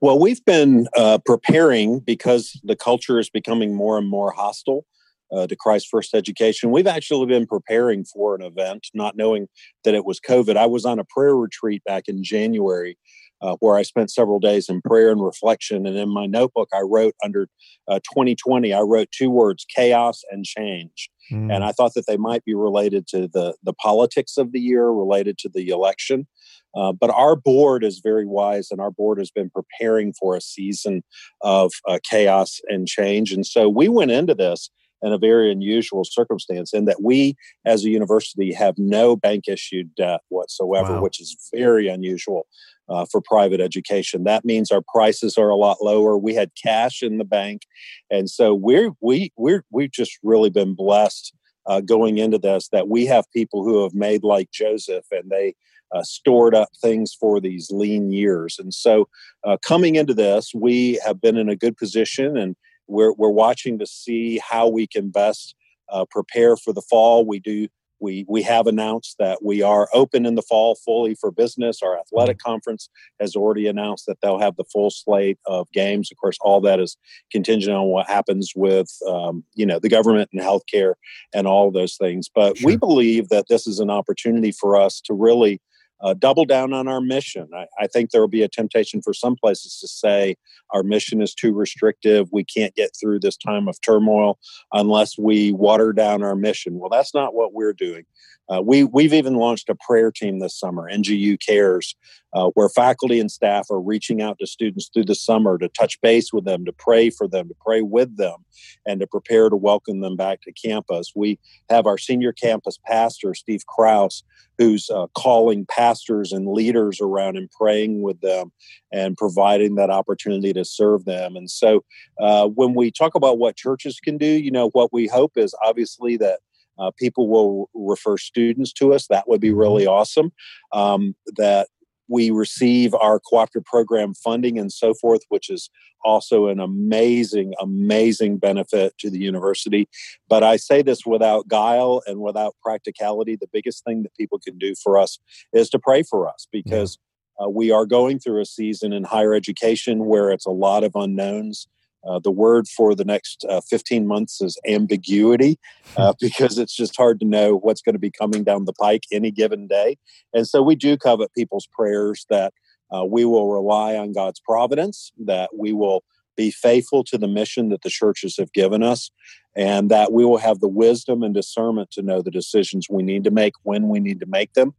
Well, 0.01 0.17
we've 0.17 0.43
been 0.45 0.87
uh, 0.95 1.19
preparing 1.25 1.99
because 1.99 2.59
the 2.63 2.77
culture 2.77 3.19
is 3.19 3.29
becoming 3.29 3.75
more 3.75 3.97
and 3.97 4.07
more 4.07 4.31
hostile 4.31 4.85
uh, 5.29 5.45
to 5.47 5.57
Christ 5.57 5.89
First 5.91 6.13
Education. 6.13 6.71
We've 6.71 6.87
actually 6.87 7.25
been 7.25 7.45
preparing 7.45 8.05
for 8.05 8.33
an 8.33 8.41
event, 8.41 8.87
not 8.93 9.17
knowing 9.17 9.49
that 9.83 9.93
it 9.93 10.05
was 10.05 10.21
COVID. 10.21 10.55
I 10.55 10.67
was 10.67 10.85
on 10.85 10.99
a 10.99 11.03
prayer 11.03 11.35
retreat 11.35 11.83
back 11.83 12.07
in 12.07 12.23
January 12.23 12.97
uh, 13.41 13.55
where 13.59 13.77
I 13.77 13.83
spent 13.83 14.11
several 14.11 14.39
days 14.39 14.69
in 14.69 14.81
prayer 14.81 15.11
and 15.11 15.23
reflection. 15.23 15.85
And 15.85 15.97
in 15.97 16.09
my 16.09 16.25
notebook, 16.25 16.69
I 16.73 16.81
wrote 16.81 17.15
under 17.23 17.47
uh, 17.87 17.99
2020, 18.13 18.73
I 18.73 18.81
wrote 18.81 19.09
two 19.11 19.29
words 19.29 19.65
chaos 19.73 20.21
and 20.31 20.45
change. 20.45 21.09
Mm. 21.31 21.53
And 21.53 21.63
I 21.63 21.71
thought 21.71 21.93
that 21.93 22.07
they 22.07 22.17
might 22.17 22.43
be 22.43 22.55
related 22.55 23.07
to 23.07 23.27
the, 23.31 23.55
the 23.63 23.73
politics 23.73 24.37
of 24.37 24.51
the 24.51 24.59
year, 24.59 24.89
related 24.89 25.37
to 25.39 25.49
the 25.53 25.69
election. 25.69 26.27
Uh, 26.75 26.91
but 26.91 27.09
our 27.09 27.35
board 27.35 27.83
is 27.83 27.99
very 28.03 28.25
wise, 28.25 28.69
and 28.71 28.79
our 28.79 28.91
board 28.91 29.17
has 29.17 29.31
been 29.31 29.49
preparing 29.49 30.13
for 30.13 30.35
a 30.35 30.41
season 30.41 31.03
of 31.41 31.71
uh, 31.87 31.99
chaos 32.07 32.59
and 32.67 32.87
change. 32.87 33.31
And 33.31 33.45
so 33.45 33.67
we 33.67 33.87
went 33.87 34.11
into 34.11 34.35
this 34.35 34.69
in 35.01 35.13
a 35.13 35.17
very 35.17 35.51
unusual 35.51 36.03
circumstance 36.03 36.73
in 36.73 36.85
that 36.85 37.01
we 37.01 37.35
as 37.65 37.85
a 37.85 37.89
university 37.89 38.53
have 38.53 38.75
no 38.77 39.15
bank 39.15 39.45
issued 39.47 39.93
debt 39.95 40.21
whatsoever 40.29 40.95
wow. 40.95 41.01
which 41.01 41.19
is 41.19 41.35
very 41.53 41.87
unusual 41.87 42.47
uh, 42.89 43.05
for 43.11 43.21
private 43.21 43.61
education 43.61 44.23
that 44.23 44.45
means 44.45 44.71
our 44.71 44.81
prices 44.91 45.37
are 45.37 45.49
a 45.49 45.55
lot 45.55 45.77
lower 45.81 46.17
we 46.17 46.33
had 46.33 46.51
cash 46.61 47.01
in 47.01 47.17
the 47.17 47.25
bank 47.25 47.63
and 48.09 48.29
so 48.29 48.53
we're 48.53 48.91
we 49.01 49.31
we're 49.37 49.63
we've 49.71 49.91
just 49.91 50.17
really 50.23 50.49
been 50.49 50.73
blessed 50.73 51.33
uh, 51.65 51.81
going 51.81 52.17
into 52.17 52.37
this 52.37 52.69
that 52.71 52.87
we 52.87 53.05
have 53.05 53.25
people 53.31 53.63
who 53.63 53.83
have 53.83 53.93
made 53.93 54.23
like 54.23 54.49
joseph 54.51 55.05
and 55.11 55.29
they 55.29 55.53
uh, 55.91 56.03
stored 56.03 56.55
up 56.55 56.69
things 56.81 57.13
for 57.19 57.39
these 57.39 57.71
lean 57.71 58.11
years. 58.11 58.57
And 58.59 58.73
so, 58.73 59.07
uh, 59.43 59.57
coming 59.65 59.95
into 59.95 60.13
this, 60.13 60.51
we 60.53 60.99
have 61.03 61.21
been 61.21 61.37
in 61.37 61.49
a 61.49 61.55
good 61.55 61.77
position 61.77 62.37
and 62.37 62.55
we're, 62.89 63.13
we're 63.13 63.29
watching 63.29 63.79
to 63.79 63.85
see 63.85 64.39
how 64.39 64.67
we 64.67 64.87
can 64.87 65.09
best 65.09 65.55
uh, 65.91 66.05
prepare 66.09 66.57
for 66.57 66.73
the 66.73 66.81
fall. 66.81 67.25
We 67.25 67.39
do 67.39 67.67
we 67.99 68.25
we 68.27 68.41
have 68.43 68.67
announced 68.67 69.17
that 69.19 69.43
we 69.43 69.61
are 69.61 69.89
open 69.93 70.25
in 70.25 70.35
the 70.35 70.41
fall 70.41 70.75
fully 70.75 71.15
for 71.15 71.31
business. 71.31 71.81
Our 71.81 71.99
athletic 71.99 72.37
mm-hmm. 72.37 72.51
conference 72.51 72.89
has 73.19 73.35
already 73.35 73.67
announced 73.67 74.05
that 74.07 74.21
they'll 74.21 74.39
have 74.39 74.55
the 74.55 74.63
full 74.65 74.89
slate 74.89 75.37
of 75.45 75.69
games. 75.71 76.09
Of 76.11 76.17
course, 76.17 76.37
all 76.41 76.61
that 76.61 76.79
is 76.79 76.97
contingent 77.31 77.75
on 77.75 77.87
what 77.87 78.07
happens 78.07 78.53
with 78.55 78.89
um, 79.07 79.43
you 79.53 79.65
know 79.65 79.79
the 79.79 79.89
government 79.89 80.29
and 80.33 80.41
healthcare 80.41 80.93
and 81.33 81.47
all 81.47 81.67
of 81.67 81.73
those 81.73 81.95
things. 81.97 82.29
But 82.33 82.57
sure. 82.57 82.67
we 82.67 82.77
believe 82.77 83.29
that 83.29 83.45
this 83.49 83.67
is 83.67 83.79
an 83.79 83.89
opportunity 83.89 84.51
for 84.51 84.79
us 84.79 85.01
to 85.01 85.13
really 85.13 85.61
uh, 86.01 86.13
double 86.13 86.45
down 86.45 86.73
on 86.73 86.87
our 86.87 87.01
mission. 87.01 87.47
I, 87.55 87.65
I, 87.79 87.87
think 87.87 88.11
there 88.11 88.21
will 88.21 88.27
be 88.27 88.43
a 88.43 88.47
temptation 88.47 89.01
for 89.01 89.13
some 89.13 89.35
places 89.35 89.79
to 89.79 89.87
say 89.87 90.35
our 90.71 90.83
mission 90.83 91.21
is 91.21 91.33
too 91.33 91.53
restrictive. 91.53 92.29
We 92.31 92.43
can't 92.43 92.75
get 92.75 92.91
through 92.99 93.19
this 93.19 93.35
time 93.35 93.67
of 93.67 93.79
turmoil 93.81 94.39
unless 94.71 95.17
we 95.17 95.51
water 95.51 95.91
down 95.91 96.23
our 96.23 96.35
mission. 96.35 96.79
Well, 96.79 96.89
that's 96.89 97.13
not 97.13 97.33
what 97.33 97.53
we're 97.53 97.73
doing. 97.73 98.05
Uh, 98.49 98.61
we 98.61 98.83
we've 98.83 99.13
even 99.13 99.35
launched 99.35 99.69
a 99.69 99.75
prayer 99.75 100.11
team 100.11 100.39
this 100.39 100.57
summer, 100.57 100.89
NGU 100.91 101.37
Cares, 101.45 101.95
uh, 102.33 102.49
where 102.55 102.69
faculty 102.69 103.19
and 103.19 103.29
staff 103.29 103.67
are 103.69 103.79
reaching 103.79 104.21
out 104.21 104.37
to 104.39 104.47
students 104.47 104.89
through 104.91 105.05
the 105.05 105.15
summer 105.15 105.57
to 105.57 105.69
touch 105.69 105.99
base 106.01 106.33
with 106.33 106.45
them, 106.45 106.65
to 106.65 106.73
pray 106.73 107.09
for 107.09 107.27
them, 107.27 107.47
to 107.47 107.55
pray 107.63 107.81
with 107.81 108.17
them, 108.17 108.45
and 108.85 108.99
to 108.99 109.07
prepare 109.07 109.49
to 109.49 109.55
welcome 109.55 110.01
them 110.01 110.15
back 110.15 110.41
to 110.41 110.51
campus. 110.51 111.11
We 111.15 111.39
have 111.69 111.85
our 111.85 111.97
senior 111.97 112.33
campus 112.33 112.79
pastor, 112.85 113.33
Steve 113.35 113.65
Kraus, 113.67 114.23
who's 114.57 114.89
uh, 114.89 115.07
calling 115.15 115.65
pastors 115.65 116.31
and 116.31 116.47
leaders 116.47 116.99
around 117.01 117.37
and 117.37 117.49
praying 117.51 118.01
with 118.01 118.19
them 118.21 118.51
and 118.91 119.15
providing 119.15 119.75
that 119.75 119.89
opportunity 119.89 120.53
to 120.53 120.65
serve 120.65 121.05
them. 121.05 121.35
And 121.35 121.49
so, 121.49 121.83
uh, 122.19 122.47
when 122.47 122.73
we 122.73 122.91
talk 122.91 123.15
about 123.15 123.37
what 123.37 123.55
churches 123.55 123.99
can 123.99 124.17
do, 124.17 124.25
you 124.25 124.51
know, 124.51 124.69
what 124.71 124.91
we 124.91 125.07
hope 125.07 125.33
is 125.37 125.53
obviously 125.63 126.17
that 126.17 126.39
uh, 126.79 126.91
people 126.97 127.27
will 127.27 127.69
refer 127.73 128.17
students 128.17 128.71
to 128.73 128.93
us. 128.93 129.07
That 129.07 129.27
would 129.27 129.41
be 129.41 129.49
mm-hmm. 129.49 129.59
really 129.59 129.87
awesome. 129.87 130.31
Um, 130.71 131.15
that 131.35 131.67
we 132.09 132.31
receive 132.31 132.93
our 132.95 133.19
cooperative 133.19 133.65
program 133.65 134.13
funding 134.15 134.57
and 134.57 134.71
so 134.71 134.93
forth, 134.93 135.21
which 135.29 135.49
is 135.49 135.69
also 136.03 136.47
an 136.47 136.59
amazing, 136.59 137.53
amazing 137.61 138.37
benefit 138.37 138.97
to 138.97 139.09
the 139.09 139.19
university. 139.19 139.87
But 140.27 140.43
I 140.43 140.57
say 140.57 140.81
this 140.81 141.05
without 141.05 141.47
guile 141.47 142.01
and 142.07 142.19
without 142.19 142.55
practicality. 142.63 143.35
The 143.35 143.49
biggest 143.51 143.83
thing 143.83 144.03
that 144.03 144.15
people 144.17 144.39
can 144.39 144.57
do 144.57 144.73
for 144.83 144.97
us 144.97 145.19
is 145.53 145.69
to 145.69 145.79
pray 145.79 146.03
for 146.03 146.27
us 146.27 146.47
because 146.51 146.97
uh, 147.41 147.47
we 147.47 147.71
are 147.71 147.85
going 147.85 148.19
through 148.19 148.41
a 148.41 148.45
season 148.45 148.91
in 148.91 149.03
higher 149.03 149.33
education 149.33 150.05
where 150.05 150.31
it's 150.31 150.45
a 150.45 150.51
lot 150.51 150.83
of 150.83 150.93
unknowns. 150.95 151.67
Uh, 152.07 152.19
the 152.19 152.31
word 152.31 152.67
for 152.67 152.95
the 152.95 153.05
next 153.05 153.45
uh, 153.49 153.61
15 153.61 154.07
months 154.07 154.41
is 154.41 154.57
ambiguity 154.67 155.59
uh, 155.97 156.13
because 156.19 156.57
it's 156.57 156.75
just 156.75 156.95
hard 156.95 157.19
to 157.19 157.25
know 157.25 157.57
what's 157.57 157.81
going 157.81 157.93
to 157.95 157.99
be 157.99 158.11
coming 158.11 158.43
down 158.43 158.65
the 158.65 158.73
pike 158.73 159.03
any 159.11 159.31
given 159.31 159.67
day. 159.67 159.97
And 160.33 160.47
so 160.47 160.61
we 160.61 160.75
do 160.75 160.97
covet 160.97 161.33
people's 161.33 161.67
prayers 161.71 162.25
that 162.29 162.53
uh, 162.95 163.05
we 163.05 163.25
will 163.25 163.51
rely 163.51 163.95
on 163.95 164.13
God's 164.13 164.39
providence, 164.39 165.11
that 165.25 165.51
we 165.57 165.73
will 165.73 166.03
be 166.35 166.51
faithful 166.51 167.03
to 167.03 167.17
the 167.17 167.27
mission 167.27 167.69
that 167.69 167.81
the 167.81 167.89
churches 167.89 168.37
have 168.37 168.53
given 168.53 168.81
us, 168.81 169.11
and 169.55 169.91
that 169.91 170.13
we 170.13 170.23
will 170.23 170.37
have 170.37 170.59
the 170.59 170.69
wisdom 170.69 171.21
and 171.21 171.33
discernment 171.33 171.91
to 171.91 172.01
know 172.01 172.21
the 172.21 172.31
decisions 172.31 172.87
we 172.89 173.03
need 173.03 173.25
to 173.25 173.31
make 173.31 173.53
when 173.63 173.89
we 173.89 173.99
need 173.99 174.21
to 174.21 174.25
make 174.25 174.53
them, 174.53 174.73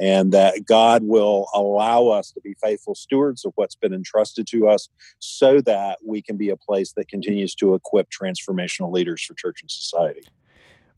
and 0.00 0.32
that 0.32 0.64
God 0.64 1.02
will 1.02 1.48
allow 1.54 2.08
us 2.08 2.32
to 2.32 2.40
be 2.40 2.54
faithful 2.62 2.94
stewards 2.94 3.44
of 3.44 3.52
what's 3.56 3.74
been 3.74 3.92
entrusted 3.92 4.46
to 4.48 4.68
us 4.68 4.88
so 5.18 5.60
that 5.62 5.98
we 6.04 6.22
can 6.22 6.36
be 6.36 6.50
a 6.50 6.56
place 6.56 6.92
that 6.92 7.08
continues 7.08 7.54
to 7.56 7.74
equip 7.74 8.08
transformational 8.10 8.92
leaders 8.92 9.22
for 9.22 9.34
church 9.34 9.62
and 9.62 9.70
society. 9.70 10.22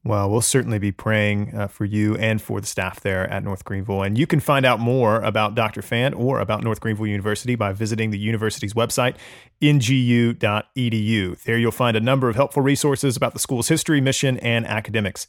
Well, 0.07 0.31
we'll 0.31 0.43
certainly 0.43 0.79
be 0.79 0.93
praying 0.93 1.55
uh, 1.57 1.67
for 1.67 1.87
you 1.87 2.15
and 2.17 2.41
for 2.41 2.61
the 2.61 2.67
staff 2.67 3.01
there 3.01 3.27
at 3.31 3.43
North 3.43 3.65
Greenville. 3.65 4.03
And 4.03 4.19
you 4.19 4.27
can 4.27 4.39
find 4.39 4.67
out 4.67 4.79
more 4.79 5.23
about 5.23 5.55
Dr. 5.55 5.81
Fant 5.81 6.15
or 6.15 6.41
about 6.41 6.63
North 6.63 6.79
Greenville 6.79 7.07
University 7.07 7.55
by 7.55 7.73
visiting 7.73 8.11
the 8.11 8.19
university's 8.19 8.75
website, 8.75 9.17
ngu.edu. 9.63 11.43
There 11.45 11.57
you'll 11.57 11.73
find 11.73 11.97
a 11.97 12.01
number 12.01 12.29
of 12.29 12.37
helpful 12.37 12.63
resources 12.63 13.17
about 13.17 13.33
the 13.33 13.39
school's 13.39 13.69
history, 13.69 14.03
mission, 14.03 14.39
and 14.41 14.67
academics. 14.67 15.27